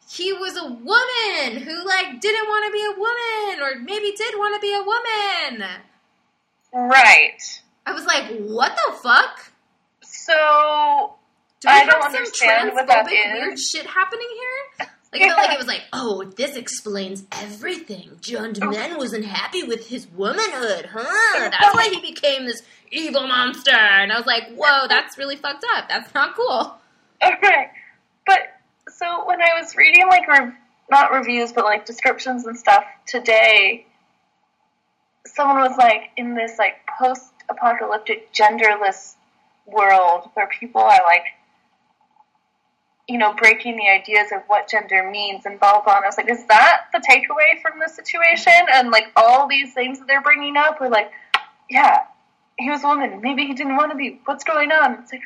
He 0.09 0.33
was 0.33 0.57
a 0.57 0.65
woman 0.65 1.63
who 1.63 1.85
like 1.87 2.21
didn't 2.21 2.47
want 2.47 2.65
to 2.67 2.73
be 2.73 2.85
a 2.85 2.99
woman, 2.99 3.61
or 3.63 3.81
maybe 3.83 4.13
did 4.17 4.35
want 4.37 4.55
to 4.55 4.61
be 4.61 4.73
a 4.73 4.83
woman. 4.83 5.69
Right. 6.73 7.39
I 7.85 7.93
was 7.93 8.05
like, 8.05 8.27
"What 8.39 8.77
the 8.77 8.93
fuck?" 9.03 9.53
So 10.03 11.15
Do 11.61 11.69
we 11.69 11.73
I 11.73 11.79
have 11.79 11.89
don't 11.89 12.03
some 12.03 12.15
understand 12.15 12.73
what 12.73 12.87
that 12.87 13.07
transphobic 13.07 13.33
weird 13.33 13.59
shit 13.59 13.87
happening 13.87 14.29
here? 14.33 14.89
Like, 15.13 15.23
I 15.23 15.29
felt 15.29 15.39
like 15.39 15.53
it 15.53 15.59
was 15.59 15.69
like, 15.69 15.83
oh, 15.93 16.25
this 16.37 16.57
explains 16.57 17.25
everything. 17.31 18.19
John 18.21 18.51
oh. 18.51 18.67
DeMen 18.67 18.99
wasn't 18.99 19.25
happy 19.25 19.63
with 19.63 19.87
his 19.87 20.07
womanhood, 20.09 20.91
huh? 20.93 21.49
That's 21.49 21.75
why 21.75 21.89
he 21.91 22.01
became 22.01 22.45
this 22.45 22.61
evil 22.91 23.27
monster. 23.27 23.71
And 23.71 24.13
I 24.13 24.17
was 24.17 24.27
like, 24.27 24.53
whoa, 24.55 24.89
that's 24.89 25.17
really 25.17 25.37
fucked 25.37 25.65
up. 25.77 25.89
That's 25.89 26.13
not 26.13 26.35
cool. 26.35 26.77
Okay. 27.23 27.71
But 28.27 28.39
so 28.99 29.27
when 29.27 29.41
I 29.41 29.61
was 29.61 29.77
reading 29.77 30.07
like 30.09 30.27
rev- 30.29 30.55
not 30.91 31.13
reviews 31.13 31.53
but 31.53 31.65
like 31.65 31.87
descriptions 31.87 32.47
and 32.47 32.57
stuff 32.57 32.85
today, 33.07 33.87
someone 35.27 35.59
was 35.59 35.77
like 35.77 36.11
in 36.17 36.35
this 36.35 36.59
like 36.59 36.77
post-apocalyptic 36.99 38.33
genderless 38.33 39.15
world 39.67 40.31
where 40.35 40.49
people 40.49 40.81
are 40.81 41.01
like 41.05 41.25
you 43.09 43.19
know, 43.19 43.33
breaking 43.35 43.77
the 43.77 43.89
ideas 43.89 44.33
of 44.33 44.43
what 44.49 44.69
gender 44.69 45.09
means 45.11 45.47
and 45.47 45.61
blah 45.61 45.75
blah. 45.75 45.83
blah. 45.83 45.97
And 45.97 46.05
I 46.05 46.09
was 46.09 46.17
like, 46.17 46.31
is 46.31 46.45
that 46.47 46.87
the 46.93 46.99
takeaway 46.99 47.61
from 47.63 47.79
the 47.79 47.89
situation? 47.89 48.53
And 48.73 48.91
like 48.91 49.13
all 49.15 49.47
these 49.49 49.73
things 49.75 49.99
that 49.99 50.09
they're 50.09 50.23
bringing 50.23 50.57
up 50.57 50.81
were 50.81 50.89
like, 50.89 51.13
yeah, 51.71 52.01
he 52.59 52.69
was 52.69 52.83
a 52.83 52.89
woman. 52.89 53.21
Maybe 53.21 53.47
he 53.47 53.55
didn't 53.55 53.77
want 53.77 53.93
to 53.93 53.97
be. 53.97 54.21
What's 54.25 54.45
going 54.45 54.73
on? 54.73 54.95
It's 54.95 55.13
like 55.13 55.23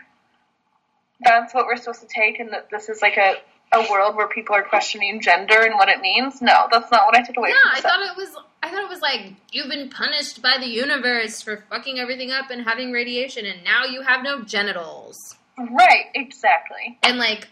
that's 1.22 1.54
what 1.54 1.66
we're 1.66 1.76
supposed 1.76 2.02
to 2.02 2.09
take, 2.09 2.38
and 2.38 2.50
that 2.52 2.68
this 2.70 2.88
is 2.88 3.00
like 3.00 3.16
a 3.16 3.37
a 3.72 3.90
world 3.90 4.16
where 4.16 4.28
people 4.28 4.54
are 4.54 4.62
questioning 4.62 5.20
gender 5.20 5.62
and 5.62 5.74
what 5.74 5.88
it 5.88 6.00
means. 6.00 6.42
No, 6.42 6.66
that's 6.70 6.90
not 6.90 7.06
what 7.06 7.16
I 7.16 7.22
took 7.22 7.37
away. 7.37 7.50
Yeah, 7.50 7.54
from 7.54 7.76
I 7.76 7.80
thought 7.80 8.11
it 8.11 8.16
was. 8.16 8.37
I 8.62 8.70
thought 8.70 8.83
it 8.83 8.88
was 8.88 9.00
like 9.00 9.33
you've 9.52 9.68
been 9.68 9.88
punished 9.88 10.42
by 10.42 10.56
the 10.59 10.66
universe 10.66 11.40
for 11.40 11.64
fucking 11.70 11.98
everything 11.98 12.30
up 12.30 12.50
and 12.50 12.62
having 12.62 12.92
radiation, 12.92 13.46
and 13.46 13.64
now 13.64 13.85
you 13.85 14.02
have 14.02 14.22
no 14.22 14.42
genitals. 14.42 15.37
right, 15.59 16.06
exactly. 16.14 16.98
and 17.02 17.18
like 17.18 17.48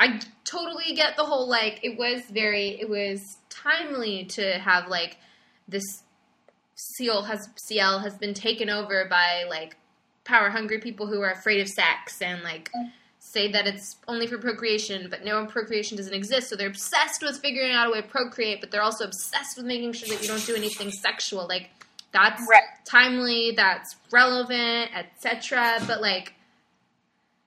I 0.00 0.18
totally 0.44 0.94
get 0.94 1.16
the 1.16 1.24
whole 1.24 1.48
like 1.48 1.80
it 1.82 1.98
was 1.98 2.22
very 2.30 2.80
it 2.80 2.88
was 2.88 3.36
timely 3.50 4.24
to 4.24 4.58
have 4.58 4.88
like 4.88 5.18
this 5.68 5.84
seal 6.74 7.22
has 7.22 7.48
CL 7.56 7.98
has 8.00 8.16
been 8.16 8.32
taken 8.32 8.70
over 8.70 9.06
by 9.08 9.44
like 9.48 9.76
power 10.24 10.48
hungry 10.48 10.78
people 10.78 11.06
who 11.06 11.20
are 11.20 11.30
afraid 11.30 11.60
of 11.60 11.68
sex 11.68 12.22
and 12.22 12.42
like 12.42 12.70
mm. 12.72 12.90
Say 13.30 13.50
that 13.52 13.66
it's 13.66 13.96
only 14.08 14.26
for 14.26 14.38
procreation 14.38 15.06
but 15.08 15.24
no 15.24 15.46
procreation 15.46 15.96
doesn't 15.96 16.14
exist 16.14 16.48
so 16.48 16.56
they're 16.56 16.66
obsessed 16.68 17.22
with 17.22 17.38
figuring 17.38 17.72
out 17.72 17.86
a 17.86 17.90
way 17.90 18.00
to 18.00 18.08
procreate 18.08 18.60
but 18.60 18.70
they're 18.70 18.82
also 18.82 19.04
obsessed 19.04 19.56
with 19.56 19.66
making 19.66 19.92
sure 19.92 20.08
that 20.08 20.20
you 20.20 20.28
don't 20.28 20.44
do 20.46 20.54
anything 20.54 20.90
sexual 20.90 21.46
like 21.48 21.70
that's 22.12 22.42
Right. 22.50 22.62
timely 22.84 23.52
that's 23.56 23.94
relevant 24.10 24.90
etc 24.96 25.78
but 25.86 26.00
like 26.00 26.34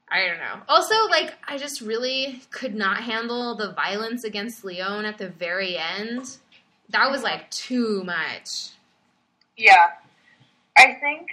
I 0.10 0.28
don't 0.28 0.38
know. 0.38 0.62
Also, 0.69 0.93
like, 1.10 1.34
I 1.48 1.58
just 1.58 1.82
really 1.82 2.39
could 2.52 2.76
not 2.76 2.98
handle 2.98 3.56
the 3.56 3.72
violence 3.72 4.24
against 4.24 4.63
Leon 4.63 5.06
at 5.06 5.17
the 5.17 5.30
very 5.30 5.76
end. 5.76 6.38
That 6.89 7.10
was 7.10 7.24
like 7.24 7.50
too 7.50 8.04
much. 8.04 8.69
Yeah, 9.58 9.88
I 10.78 10.93
think 11.02 11.30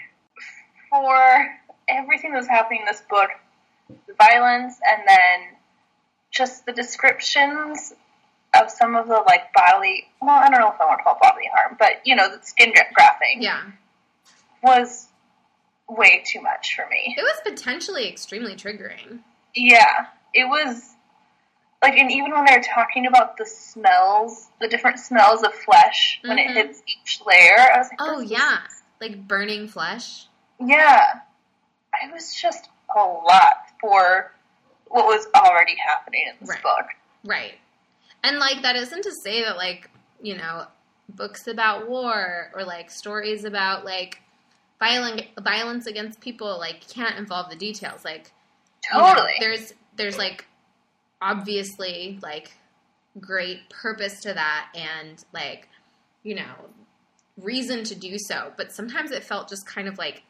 for 0.88 1.58
everything 1.90 2.32
that's 2.32 2.48
happening 2.48 2.80
in 2.80 2.86
this 2.86 3.02
book, 3.10 3.28
the 4.06 4.14
violence 4.14 4.78
and 4.86 5.02
then 5.06 5.40
just 6.30 6.64
the 6.66 6.72
descriptions 6.72 7.92
of 8.54 8.70
some 8.70 8.96
of 8.96 9.06
the 9.06 9.22
like 9.26 9.52
bodily 9.52 10.06
well, 10.20 10.34
I 10.36 10.48
don't 10.50 10.60
know 10.60 10.68
if 10.72 10.80
I 10.80 10.86
want 10.86 10.98
to 10.98 11.04
call 11.04 11.14
it 11.16 11.20
bodily 11.22 11.48
harm, 11.54 11.76
but 11.78 12.04
you 12.04 12.16
know, 12.16 12.28
the 12.36 12.42
skin 12.44 12.72
gra- 12.72 12.92
grafting 12.94 13.42
Yeah. 13.42 13.62
was 14.62 15.08
way 15.88 16.22
too 16.26 16.40
much 16.40 16.74
for 16.76 16.86
me. 16.88 17.14
It 17.16 17.22
was 17.22 17.40
potentially 17.44 18.08
extremely 18.08 18.54
triggering. 18.54 19.20
Yeah, 19.54 20.06
it 20.34 20.44
was 20.48 20.94
like, 21.82 21.94
and 21.96 22.10
even 22.12 22.30
when 22.32 22.44
they're 22.44 22.60
talking 22.62 23.06
about 23.06 23.36
the 23.38 23.46
smells, 23.46 24.48
the 24.60 24.68
different 24.68 24.98
smells 25.00 25.42
of 25.42 25.52
flesh 25.54 26.20
when 26.24 26.36
Mhm. 26.38 26.50
it 26.50 26.54
hits 26.56 26.82
each 26.86 27.20
layer, 27.26 27.58
I 27.58 27.78
was 27.78 27.88
like, 27.88 27.98
Oh 28.00 28.20
yeah, 28.20 28.58
like 29.00 29.26
burning 29.26 29.66
flesh. 29.68 30.26
yeah. 30.58 31.20
It 32.02 32.12
was 32.12 32.34
just 32.34 32.68
a 32.96 33.02
lot 33.02 33.69
for 33.80 34.32
what 34.86 35.06
was 35.06 35.26
already 35.34 35.76
happening 35.76 36.24
in 36.28 36.34
this 36.40 36.48
Right. 36.48 36.62
book. 36.62 36.86
Right. 37.24 37.54
And 38.22 38.38
like 38.38 38.62
that 38.62 38.76
isn't 38.76 39.02
to 39.02 39.12
say 39.24 39.42
that 39.44 39.56
like, 39.56 39.90
you 40.22 40.36
know, 40.36 40.66
books 41.08 41.46
about 41.46 41.88
war 41.88 42.50
or 42.54 42.64
like 42.64 42.90
stories 42.90 43.44
about 43.44 43.84
like 43.84 44.20
violent 44.78 45.22
violence 45.40 45.86
against 45.86 46.20
people 46.20 46.58
like 46.58 46.86
can't 46.88 47.16
involve 47.16 47.50
the 47.50 47.56
details. 47.56 48.04
Like 48.04 48.32
you 48.92 48.98
know, 48.98 49.06
Totally. 49.06 49.32
there's 49.40 49.74
there's 49.96 50.18
like 50.18 50.46
obviously 51.22 52.18
like 52.22 52.56
great 53.20 53.68
purpose 53.70 54.20
to 54.22 54.32
that 54.32 54.68
and 54.74 55.24
like, 55.32 55.68
you 56.22 56.34
know, 56.34 56.54
reason 57.36 57.84
to 57.84 57.94
do 57.94 58.16
so, 58.18 58.52
but 58.56 58.72
sometimes 58.72 59.10
it 59.10 59.24
felt 59.24 59.48
just 59.48 59.66
kind 59.66 59.88
of 59.88 59.98
like 59.98 60.22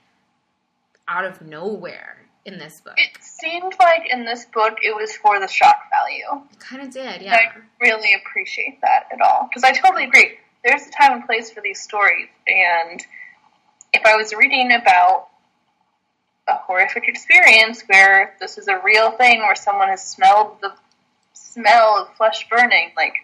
out 1.09 1.25
of 1.25 1.43
nowhere 1.43 2.27
in 2.44 2.59
this 2.59 2.81
book. 2.81 2.94
It 2.96 3.22
seemed 3.22 3.74
like 3.79 4.03
in 4.11 4.24
this 4.24 4.46
book 4.46 4.79
it 4.83 4.94
was 4.96 5.14
for 5.16 5.38
the 5.38 5.48
shock 5.48 5.76
value. 5.90 6.44
It 6.53 6.61
kind 6.61 6.83
of 6.83 6.92
did, 6.92 7.22
yeah. 7.22 7.35
I 7.35 7.59
really 7.81 8.14
appreciate 8.14 8.81
that 8.83 9.09
at 9.12 9.20
all. 9.20 9.48
Because 9.48 9.64
I 9.64 9.72
totally 9.72 10.05
agree. 10.05 10.38
There's 10.64 10.87
a 10.87 10.90
time 10.90 11.12
and 11.14 11.26
place 11.26 11.50
for 11.50 11.61
these 11.61 11.81
stories, 11.81 12.29
and 12.46 13.00
if 13.92 14.05
I 14.05 14.16
was 14.16 14.33
reading 14.35 14.72
about 14.72 15.29
a 16.48 16.57
horrific 16.57 17.09
experience 17.09 17.83
where 17.87 18.35
this 18.40 18.59
is 18.59 18.68
a 18.68 18.81
real 18.85 19.12
thing, 19.12 19.38
where 19.38 19.55
someone 19.55 19.88
has 19.88 20.05
smelled 20.05 20.59
the 20.61 20.72
smell 21.33 21.98
of 22.03 22.16
flesh 22.16 22.46
burning, 22.48 22.92
like 22.96 23.14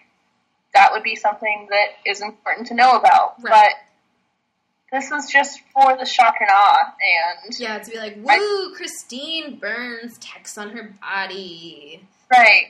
that 0.74 0.92
would 0.92 1.02
be 1.02 1.16
something 1.16 1.68
that 1.70 2.10
is 2.10 2.20
important 2.20 2.68
to 2.68 2.74
know 2.74 2.92
about. 2.92 3.34
Right. 3.42 3.74
This 4.92 5.10
was 5.10 5.30
just 5.30 5.60
for 5.74 5.96
the 5.96 6.04
shock 6.06 6.34
and 6.40 6.48
awe, 6.52 6.94
and 7.44 7.54
Yeah, 7.58 7.78
to 7.78 7.90
be 7.90 7.98
like, 7.98 8.16
woo, 8.22 8.74
Christine 8.74 9.58
Burns 9.58 10.16
text 10.18 10.56
on 10.58 10.70
her 10.70 10.94
body. 11.00 12.02
Right. 12.30 12.66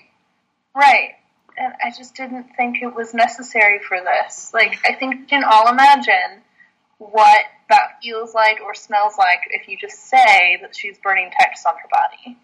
Right. 0.74 1.11
And 1.59 1.72
I 1.85 1.90
just 1.96 2.14
didn't 2.14 2.44
think 2.57 2.83
it 2.83 2.94
was 2.94 3.14
necessary 3.14 3.81
for 3.87 3.98
this. 4.00 4.52
Like, 4.52 4.79
I 4.87 4.94
think 4.94 5.20
we 5.20 5.26
can 5.26 5.44
all 5.44 5.68
imagine 5.70 6.42
what 6.98 7.44
that 7.68 7.98
feels 8.02 8.35
like 8.35 8.61
or 8.62 8.74
smells 8.74 9.14
like 9.18 9.40
if 9.50 9.68
you 9.68 9.76
just 9.76 10.09
say 10.09 10.59
that 10.62 10.74
she's 10.76 10.98
burning 10.98 11.31
texts 11.38 11.66
on 11.66 11.74
her 11.74 11.88
body. 11.90 12.38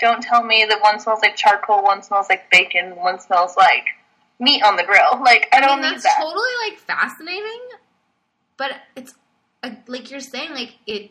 Don't 0.00 0.22
tell 0.22 0.42
me 0.42 0.64
that 0.68 0.80
one 0.80 0.98
smells 1.00 1.20
like 1.22 1.36
charcoal, 1.36 1.82
one 1.82 2.02
smells 2.02 2.26
like 2.28 2.50
bacon, 2.50 2.96
one 2.96 3.20
smells 3.20 3.56
like 3.56 3.84
meat 4.40 4.62
on 4.64 4.76
the 4.76 4.84
grill. 4.84 5.22
Like, 5.22 5.48
I 5.52 5.58
I 5.58 5.60
don't 5.60 5.80
mean, 5.80 5.90
need 5.90 5.94
that's 5.96 6.04
that. 6.04 6.16
totally 6.18 6.50
like 6.68 6.78
fascinating, 6.78 7.60
but 8.56 8.72
it's 8.96 9.14
uh, 9.62 9.70
like 9.86 10.10
you're 10.10 10.20
saying, 10.20 10.52
like 10.52 10.74
it. 10.86 11.10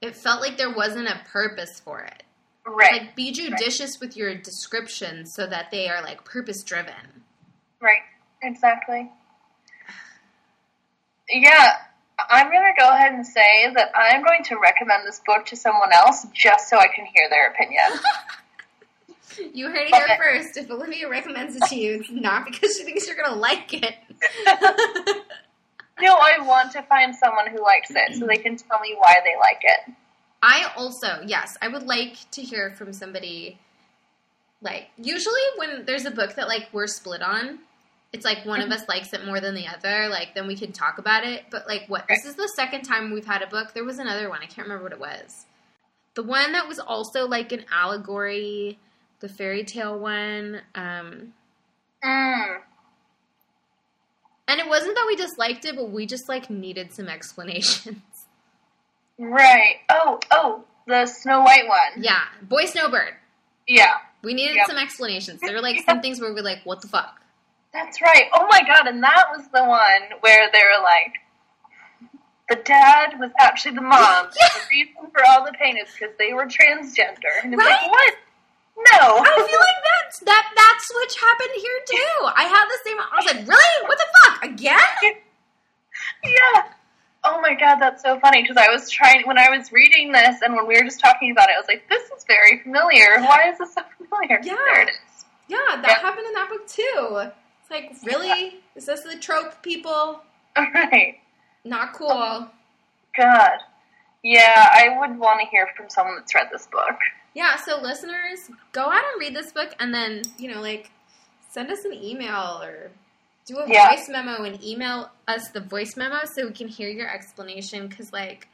It 0.00 0.16
felt 0.16 0.40
like 0.40 0.56
there 0.56 0.72
wasn't 0.72 1.08
a 1.08 1.20
purpose 1.30 1.78
for 1.78 2.00
it. 2.00 2.22
right. 2.66 3.02
Like, 3.02 3.16
be 3.16 3.32
judicious 3.32 4.00
with 4.00 4.16
your 4.16 4.34
descriptions 4.34 5.34
so 5.34 5.46
that 5.46 5.70
they 5.70 5.88
are 5.90 6.02
like 6.02 6.24
purpose 6.24 6.62
driven. 6.62 7.24
Right. 7.82 8.00
Exactly. 8.42 9.10
Yeah. 11.28 11.72
I'm 12.30 12.50
going 12.50 12.62
to 12.62 12.82
go 12.82 12.88
ahead 12.90 13.12
and 13.12 13.26
say 13.26 13.70
that 13.74 13.90
I'm 13.94 14.22
going 14.22 14.42
to 14.44 14.56
recommend 14.58 15.06
this 15.06 15.20
book 15.26 15.46
to 15.46 15.56
someone 15.56 15.90
else 15.92 16.26
just 16.34 16.68
so 16.68 16.78
I 16.78 16.88
can 16.88 17.04
hear 17.06 17.28
their 17.30 17.48
opinion. 17.50 17.82
You 19.54 19.68
heard 19.68 19.86
it 19.88 19.94
here 19.94 20.18
first. 20.18 20.56
If 20.56 20.70
Olivia 20.70 21.08
recommends 21.08 21.54
it 21.56 21.62
to 21.68 21.76
you, 21.76 22.00
it's 22.00 22.10
not 22.10 22.44
because 22.44 22.76
she 22.76 22.82
thinks 22.84 23.06
you're 23.06 23.16
gonna 23.16 23.36
like 23.36 23.72
it. 23.72 23.94
no, 26.00 26.14
I 26.14 26.40
want 26.40 26.72
to 26.72 26.82
find 26.82 27.14
someone 27.14 27.46
who 27.48 27.62
likes 27.62 27.90
it 27.90 28.14
so 28.16 28.26
they 28.26 28.36
can 28.36 28.56
tell 28.56 28.80
me 28.80 28.94
why 28.98 29.16
they 29.24 29.36
like 29.38 29.60
it. 29.62 29.94
I 30.42 30.72
also, 30.76 31.22
yes, 31.26 31.56
I 31.60 31.68
would 31.68 31.84
like 31.84 32.30
to 32.32 32.42
hear 32.42 32.70
from 32.72 32.92
somebody. 32.92 33.58
Like, 34.62 34.88
usually 34.96 35.40
when 35.56 35.84
there's 35.84 36.06
a 36.06 36.10
book 36.10 36.34
that 36.36 36.48
like 36.48 36.68
we're 36.72 36.86
split 36.86 37.22
on, 37.22 37.60
it's 38.12 38.24
like 38.24 38.44
one 38.44 38.60
of 38.60 38.70
us 38.70 38.88
likes 38.88 39.12
it 39.12 39.24
more 39.24 39.40
than 39.40 39.54
the 39.54 39.66
other. 39.68 40.08
Like, 40.08 40.34
then 40.34 40.46
we 40.46 40.56
can 40.56 40.72
talk 40.72 40.98
about 40.98 41.24
it. 41.24 41.44
But 41.50 41.66
like, 41.68 41.84
what? 41.88 42.06
This 42.08 42.24
is 42.24 42.34
the 42.34 42.50
second 42.56 42.82
time 42.82 43.12
we've 43.12 43.26
had 43.26 43.42
a 43.42 43.46
book. 43.46 43.72
There 43.72 43.84
was 43.84 43.98
another 43.98 44.28
one. 44.28 44.40
I 44.42 44.46
can't 44.46 44.66
remember 44.66 44.82
what 44.84 44.92
it 44.92 45.00
was. 45.00 45.46
The 46.14 46.22
one 46.22 46.52
that 46.52 46.66
was 46.66 46.78
also 46.80 47.26
like 47.28 47.52
an 47.52 47.64
allegory, 47.72 48.78
the 49.20 49.28
fairy 49.28 49.64
tale 49.64 49.98
one. 49.98 50.60
Um, 50.74 51.34
Mm. 52.02 52.60
And 54.50 54.58
it 54.58 54.68
wasn't 54.68 54.96
that 54.96 55.04
we 55.06 55.14
disliked 55.16 55.64
it, 55.64 55.76
but 55.76 55.90
we 55.90 56.06
just 56.06 56.28
like 56.28 56.50
needed 56.50 56.92
some 56.92 57.08
explanations. 57.08 57.98
Right. 59.18 59.76
Oh, 59.90 60.18
oh, 60.30 60.64
the 60.86 61.04
Snow 61.04 61.40
White 61.42 61.68
one. 61.68 62.02
yeah, 62.02 62.20
Boy, 62.40 62.64
Snow, 62.64 62.88
Bird. 62.90 63.12
Yeah, 63.68 63.96
We 64.22 64.32
needed 64.32 64.56
Yep. 64.56 64.66
some 64.68 64.76
explanations. 64.78 65.40
There 65.42 65.52
were 65.54 65.60
like 65.60 65.82
some 65.86 66.00
things 66.00 66.20
where 66.22 66.32
we're 66.32 66.40
like, 66.42 66.60
what 66.64 66.80
the 66.80 66.88
fuck? 66.88 67.20
that's 67.72 68.00
right. 68.00 68.24
Oh 68.32 68.46
my 68.50 68.62
god, 68.66 68.86
and 68.88 69.02
that 69.02 69.26
was 69.36 69.46
the 69.52 69.62
one 69.62 70.18
where 70.22 70.48
they 70.52 70.58
were 70.58 70.82
like, 70.82 71.12
the 72.48 72.56
dad 72.64 73.20
was 73.20 73.30
actually 73.38 73.74
the 73.74 73.82
mom. 73.82 74.28
Yeah. 74.40 74.46
The 74.54 74.66
reason 74.70 75.10
for 75.12 75.22
all 75.28 75.44
the 75.44 75.52
pain 75.52 75.76
is 75.76 75.88
because 75.92 76.14
they 76.18 76.32
were 76.32 76.46
transgender. 76.46 77.30
And 77.44 77.52
it's 77.52 77.62
Right? 77.62 77.78
like, 77.82 77.90
what? 77.90 78.14
No. 78.76 79.18
I 79.22 79.46
feel 79.48 79.60
like 79.60 79.80
that's 79.84 80.18
that 80.20 80.52
that 80.56 80.78
switch 80.82 81.20
happened 81.20 81.50
here 81.56 81.80
too. 81.86 82.26
I 82.34 82.44
had 82.44 82.64
the 82.66 82.78
same. 82.84 82.98
I 82.98 83.16
was 83.16 83.26
like, 83.26 83.48
really? 83.48 83.88
What 83.88 83.98
the 83.98 84.06
fuck? 84.30 84.44
Again? 84.44 85.14
Yeah. 86.24 86.62
Oh 87.24 87.40
my 87.42 87.54
god, 87.54 87.76
that's 87.78 88.02
so 88.02 88.18
funny 88.20 88.40
because 88.42 88.56
I 88.56 88.70
was 88.70 88.88
trying 88.88 89.26
when 89.26 89.36
I 89.38 89.50
was 89.50 89.70
reading 89.72 90.12
this 90.12 90.40
and 90.42 90.54
when 90.54 90.66
we 90.66 90.74
were 90.76 90.84
just 90.84 91.00
talking 91.00 91.30
about 91.30 91.48
it, 91.50 91.54
I 91.56 91.58
was 91.58 91.66
like, 91.68 91.86
"This 91.90 92.02
is 92.16 92.24
very 92.26 92.60
familiar. 92.62 93.20
Why 93.20 93.50
is 93.50 93.58
this 93.58 93.74
so 93.74 93.82
familiar?" 93.98 94.40
Yeah. 94.42 94.54
there 94.54 94.82
it 94.82 94.88
is. 94.90 95.24
Yeah, 95.48 95.58
that 95.68 95.84
Yeah. 95.86 95.98
happened 96.00 96.26
in 96.26 96.32
that 96.34 96.48
book 96.48 96.66
too. 96.66 97.30
It's 97.60 97.70
like, 97.70 97.92
really? 98.04 98.60
Is 98.74 98.86
this 98.86 99.02
the 99.02 99.16
trope, 99.16 99.62
people? 99.62 100.22
Right. 100.56 101.20
Not 101.64 101.92
cool. 101.92 102.10
Oh, 102.12 102.48
god. 103.16 103.58
Yeah, 104.22 104.68
I 104.72 104.98
would 105.00 105.18
want 105.18 105.40
to 105.40 105.46
hear 105.48 105.68
from 105.76 105.90
someone 105.90 106.16
that's 106.16 106.34
read 106.34 106.48
this 106.50 106.66
book. 106.66 106.96
Yeah, 107.34 107.56
so 107.56 107.80
listeners, 107.80 108.50
go 108.72 108.82
out 108.90 109.02
and 109.12 109.20
read 109.20 109.34
this 109.34 109.52
book 109.52 109.70
and 109.78 109.94
then, 109.94 110.22
you 110.38 110.52
know, 110.52 110.60
like 110.60 110.90
send 111.48 111.70
us 111.70 111.84
an 111.84 111.92
email 111.94 112.60
or 112.62 112.90
do 113.46 113.58
a 113.58 113.68
Yeah. 113.68 113.88
voice 113.88 114.08
memo 114.08 114.42
and 114.44 114.62
email 114.64 115.10
us 115.28 115.48
the 115.50 115.60
voice 115.60 115.96
memo 115.96 116.20
so 116.34 116.46
we 116.46 116.52
can 116.52 116.68
hear 116.68 116.88
your 116.88 117.08
explanation 117.08 117.88
cuz 117.88 118.12
like 118.12 118.48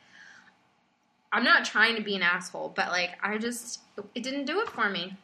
I'm 1.33 1.43
not 1.45 1.65
trying 1.65 1.97
to 1.97 2.03
be 2.03 2.15
an 2.17 2.23
asshole, 2.23 2.71
but 2.75 2.89
like 2.89 3.19
I 3.23 3.39
just 3.39 3.81
it 4.15 4.23
didn't 4.23 4.45
do 4.45 4.61
it 4.61 4.69
for 4.69 4.89
me. 4.89 5.17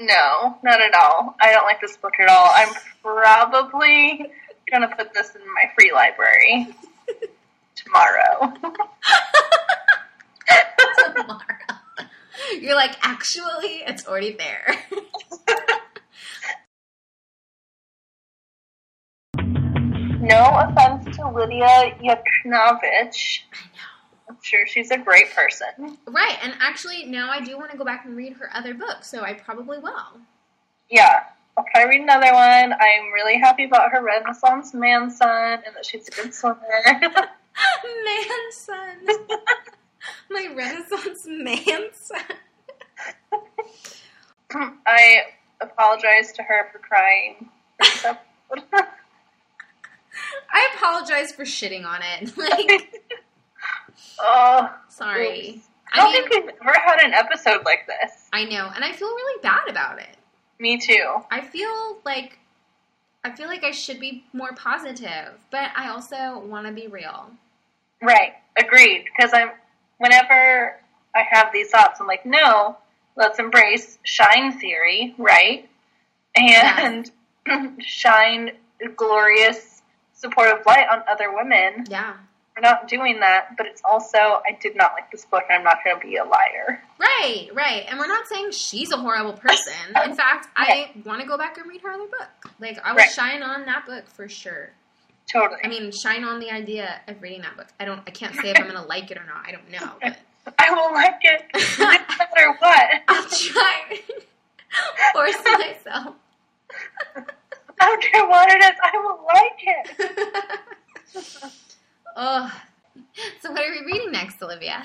No, 0.00 0.58
not 0.64 0.80
at 0.80 0.94
all. 0.94 1.36
I 1.40 1.52
don't 1.52 1.64
like 1.64 1.80
this 1.80 1.96
book 1.96 2.14
at 2.18 2.28
all. 2.28 2.50
I'm 2.54 2.74
probably 3.02 4.32
gonna 4.70 4.88
put 4.96 5.12
this 5.14 5.34
in 5.36 5.42
my 5.54 5.70
free 5.76 5.92
library 5.92 6.74
tomorrow. 7.76 8.52
You're 12.60 12.74
like, 12.74 12.96
actually, 13.02 13.82
it's 13.86 14.06
already 14.06 14.32
there. 14.32 14.76
no 20.20 20.50
offense 20.54 21.16
to 21.16 21.28
Lidia 21.30 21.96
Yuknavitch. 22.02 23.40
I'm 24.28 24.38
sure 24.42 24.66
she's 24.66 24.90
a 24.90 24.98
great 24.98 25.34
person. 25.34 25.98
right, 26.06 26.38
and 26.42 26.54
actually, 26.60 27.04
now 27.04 27.30
I 27.30 27.40
do 27.40 27.58
want 27.58 27.70
to 27.72 27.76
go 27.76 27.84
back 27.84 28.04
and 28.06 28.16
read 28.16 28.34
her 28.34 28.48
other 28.54 28.74
books, 28.74 29.10
so 29.10 29.22
I 29.22 29.34
probably 29.34 29.78
will. 29.78 30.20
Yeah, 30.90 31.24
I'll 31.56 31.64
try 31.72 31.84
to 31.84 31.88
read 31.88 32.00
another 32.00 32.32
one. 32.32 32.72
I'm 32.72 33.12
really 33.12 33.38
happy 33.38 33.64
about 33.64 33.92
her 33.92 34.02
Renaissance 34.02 34.74
man 34.74 35.10
son 35.10 35.62
and 35.66 35.76
that 35.76 35.84
she's 35.84 36.08
a 36.08 36.10
good 36.10 36.34
swimmer. 36.34 36.58
man 37.00 38.52
son. 38.52 39.06
My 40.30 40.48
Renaissance 40.54 41.26
man. 41.26 41.90
I 44.86 45.22
apologize 45.60 46.32
to 46.32 46.42
her 46.42 46.68
for 46.72 46.78
crying. 46.78 47.48
for. 47.82 48.18
I 50.52 50.68
apologize 50.76 51.32
for 51.32 51.44
shitting 51.44 51.84
on 51.84 52.00
it. 52.02 52.36
Like, 52.36 53.02
oh, 54.20 54.72
sorry. 54.88 55.62
I 55.92 55.96
don't 55.98 56.08
I 56.08 56.12
mean, 56.12 56.28
think 56.28 56.46
we've 56.46 56.54
ever 56.60 56.78
had 56.78 57.00
an 57.04 57.12
episode 57.14 57.64
like 57.64 57.86
this. 57.86 58.28
I 58.32 58.44
know, 58.44 58.70
and 58.74 58.84
I 58.84 58.92
feel 58.92 59.08
really 59.08 59.40
bad 59.42 59.68
about 59.68 59.98
it. 59.98 60.16
Me 60.58 60.78
too. 60.78 61.16
I 61.30 61.40
feel 61.40 61.98
like 62.04 62.38
I 63.24 63.30
feel 63.30 63.48
like 63.48 63.64
I 63.64 63.70
should 63.70 63.98
be 63.98 64.24
more 64.32 64.52
positive, 64.52 65.32
but 65.50 65.70
I 65.76 65.88
also 65.88 66.38
want 66.46 66.66
to 66.66 66.72
be 66.72 66.86
real. 66.88 67.30
Right. 68.02 68.34
Agreed. 68.56 69.06
Because 69.16 69.32
I'm 69.32 69.50
whenever 69.98 70.76
I 71.14 71.22
have 71.30 71.52
these 71.52 71.70
thoughts, 71.70 72.00
I'm 72.00 72.06
like, 72.06 72.26
no, 72.26 72.76
let's 73.16 73.38
embrace 73.38 73.98
shine 74.04 74.58
theory, 74.58 75.14
right? 75.18 75.68
And 76.36 77.10
shine 77.80 78.52
glorious 78.96 79.82
supportive 80.12 80.64
light 80.66 80.86
on 80.90 81.02
other 81.08 81.34
women. 81.34 81.84
Yeah. 81.88 82.14
We're 82.56 82.60
not 82.60 82.86
doing 82.86 83.18
that, 83.20 83.56
but 83.56 83.66
it's 83.66 83.82
also 83.84 84.16
I 84.18 84.56
did 84.60 84.76
not 84.76 84.92
like 84.92 85.10
this 85.10 85.24
book 85.24 85.42
and 85.48 85.58
I'm 85.58 85.64
not 85.64 85.78
going 85.84 86.00
to 86.00 86.06
be 86.06 86.16
a 86.16 86.24
liar. 86.24 86.80
Right, 87.00 87.48
right. 87.52 87.84
And 87.88 87.98
we're 87.98 88.06
not 88.06 88.28
saying 88.28 88.52
she's 88.52 88.92
a 88.92 88.96
horrible 88.96 89.32
person. 89.32 89.72
In 90.04 90.14
fact, 90.14 90.48
I 90.54 90.90
want 91.04 91.20
to 91.20 91.26
go 91.26 91.36
back 91.36 91.58
and 91.58 91.68
read 91.68 91.80
her 91.80 91.90
other 91.90 92.06
book. 92.06 92.28
Like, 92.60 92.78
I 92.84 92.92
would 92.92 92.98
Right. 92.98 93.10
shine 93.10 93.42
on 93.42 93.64
that 93.66 93.86
book 93.86 94.08
for 94.08 94.28
sure. 94.28 94.70
Totally. 95.32 95.60
I 95.64 95.68
mean, 95.68 95.90
shine 95.90 96.24
on 96.24 96.38
the 96.38 96.50
idea 96.50 97.00
of 97.08 97.20
reading 97.22 97.42
that 97.42 97.56
book. 97.56 97.66
I 97.80 97.84
don't, 97.84 98.00
I 98.06 98.10
can't 98.10 98.34
say 98.34 98.50
if 98.50 98.58
I'm 98.58 98.68
going 98.68 98.74
to 98.82 98.88
like 98.88 99.10
it 99.10 99.16
or 99.18 99.24
not. 99.24 99.46
I 99.46 99.52
don't 99.52 99.70
know. 99.70 99.92
But 100.44 100.54
I 100.58 100.70
will 100.70 100.92
like 100.92 101.20
it 101.22 101.42
no 101.78 101.86
matter 101.86 102.52
what. 102.58 102.90
I'll 103.08 103.28
try. 103.28 104.00
Force 105.12 105.36
myself. 105.44 106.14
I 107.80 107.86
don't 107.86 108.02
care 108.02 108.26
what 108.28 108.50
it 108.50 108.62
is. 108.62 108.78
I 108.82 108.98
will 108.98 109.24
like 109.26 109.62
it. 111.22 111.52
oh. 112.16 112.60
So, 113.40 113.52
what 113.52 113.60
are 113.62 113.70
we 113.70 113.92
reading 113.92 114.12
next, 114.12 114.42
Olivia? 114.42 114.82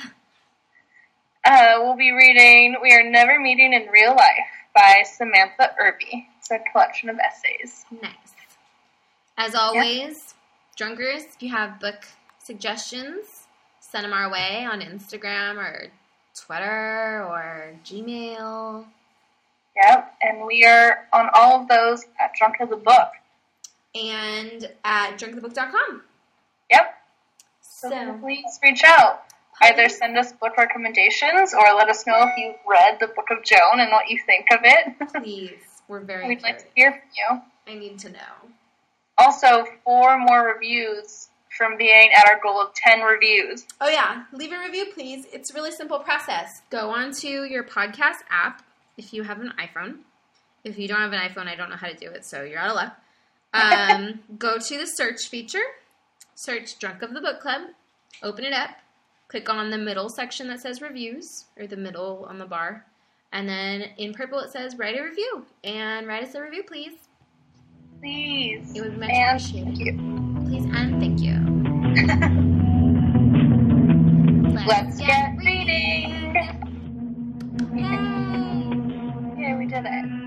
Uh, 1.45 1.75
we'll 1.79 1.95
be 1.95 2.11
reading 2.11 2.75
We 2.81 2.91
Are 2.93 3.03
Never 3.09 3.39
Meeting 3.39 3.73
in 3.73 3.87
Real 3.91 4.15
Life 4.15 4.29
by 4.75 5.03
Samantha 5.03 5.71
Irby. 5.79 6.27
It's 6.37 6.51
a 6.51 6.59
collection 6.71 7.09
of 7.09 7.17
essays. 7.19 7.85
Nice. 8.01 8.13
As 9.41 9.55
always, 9.55 10.35
drunkers, 10.75 11.23
if 11.23 11.41
you 11.41 11.49
have 11.49 11.79
book 11.79 12.05
suggestions, 12.43 13.47
send 13.79 14.03
them 14.03 14.11
our 14.11 14.29
way 14.29 14.67
on 14.69 14.81
Instagram 14.81 15.55
or 15.55 15.87
Twitter 16.35 17.23
or 17.23 17.73
Gmail. 17.85 18.85
Yep, 19.77 20.13
and 20.21 20.45
we 20.45 20.65
are 20.65 21.07
on 21.13 21.29
all 21.33 21.61
of 21.61 21.69
those 21.69 22.03
at 22.19 22.33
Drunk 22.37 22.55
of 22.59 22.69
the 22.69 22.75
Book. 22.75 23.07
And 23.95 24.69
at 24.83 25.17
drunkthebook.com. 25.17 26.01
Yep, 26.69 26.93
so, 27.61 27.89
So, 27.89 28.19
please 28.21 28.59
reach 28.61 28.83
out. 28.85 29.23
Either 29.61 29.87
send 29.87 30.17
us 30.17 30.33
book 30.33 30.57
recommendations 30.57 31.53
or 31.53 31.63
let 31.77 31.87
us 31.87 32.05
know 32.05 32.27
if 32.27 32.31
you've 32.37 32.55
read 32.69 32.97
the 32.99 33.07
Book 33.07 33.27
of 33.31 33.45
Joan 33.45 33.79
and 33.79 33.89
what 33.89 34.09
you 34.09 34.19
think 34.25 34.47
of 34.51 34.59
it. 34.63 35.13
please, 35.23 35.81
we're 35.87 36.01
very 36.01 36.27
We'd 36.27 36.41
like 36.41 36.59
to 36.59 36.65
hear 36.75 36.91
from 36.91 37.01
you. 37.15 37.73
I 37.73 37.79
need 37.79 37.99
to 37.99 38.09
know. 38.09 38.49
Also, 39.19 39.65
four 39.83 40.17
more 40.17 40.53
reviews 40.53 41.29
from 41.57 41.75
being 41.77 42.09
at 42.15 42.25
our 42.29 42.39
goal 42.41 42.61
of 42.61 42.73
10 42.73 43.01
reviews. 43.01 43.65
Oh 43.81 43.89
yeah, 43.89 44.23
leave 44.31 44.53
a 44.53 44.59
review, 44.59 44.85
please. 44.93 45.25
It's 45.33 45.51
a 45.51 45.53
really 45.53 45.71
simple 45.71 45.99
process. 45.99 46.61
Go 46.69 46.89
onto 46.89 47.27
your 47.27 47.65
podcast 47.65 48.23
app 48.29 48.63
if 48.97 49.13
you 49.13 49.23
have 49.23 49.41
an 49.41 49.51
iPhone. 49.59 49.97
If 50.63 50.79
you 50.79 50.87
don't 50.87 50.99
have 51.01 51.11
an 51.11 51.19
iPhone, 51.19 51.47
I 51.47 51.55
don't 51.55 51.69
know 51.69 51.75
how 51.75 51.87
to 51.87 51.95
do 51.95 52.09
it, 52.09 52.25
so 52.25 52.43
you're 52.43 52.59
out 52.59 52.69
of 52.69 52.75
luck. 52.75 52.97
Um, 53.53 54.19
go 54.37 54.57
to 54.57 54.77
the 54.77 54.85
search 54.85 55.27
feature, 55.27 55.63
search 56.35 56.79
"Drunk 56.79 57.01
of 57.01 57.13
the 57.13 57.21
Book 57.21 57.41
Club," 57.41 57.61
open 58.23 58.45
it 58.45 58.53
up, 58.53 58.71
click 59.27 59.49
on 59.49 59.69
the 59.69 59.77
middle 59.77 60.09
section 60.09 60.47
that 60.47 60.61
says 60.61 60.81
reviews 60.81 61.45
or 61.57 61.67
the 61.67 61.77
middle 61.77 62.25
on 62.29 62.39
the 62.39 62.45
bar, 62.45 62.85
and 63.33 63.49
then 63.49 63.81
in 63.97 64.13
purple 64.13 64.39
it 64.39 64.51
says 64.51 64.77
"Write 64.77 64.97
a 64.97 65.03
review" 65.03 65.45
and 65.63 66.07
write 66.07 66.23
us 66.23 66.35
a 66.35 66.41
review, 66.41 66.63
please. 66.63 67.08
Please. 68.01 68.71
It 68.75 68.81
would 68.81 68.99
be 68.99 69.07
to 69.07 69.13
and. 69.13 69.63
Thank 69.65 69.79
you. 69.79 69.93
Please 70.45 70.65
and 70.73 70.99
thank 71.01 71.19
you. 71.19 71.35
Let's, 74.67 74.97
get, 74.97 75.07
get 75.07 75.45
reading. 75.45 76.33
reading. 76.33 76.59
Yay! 79.35 79.41
Yeah, 79.41 79.57
we 79.57 79.65
did 79.65 79.85
it. 79.85 80.18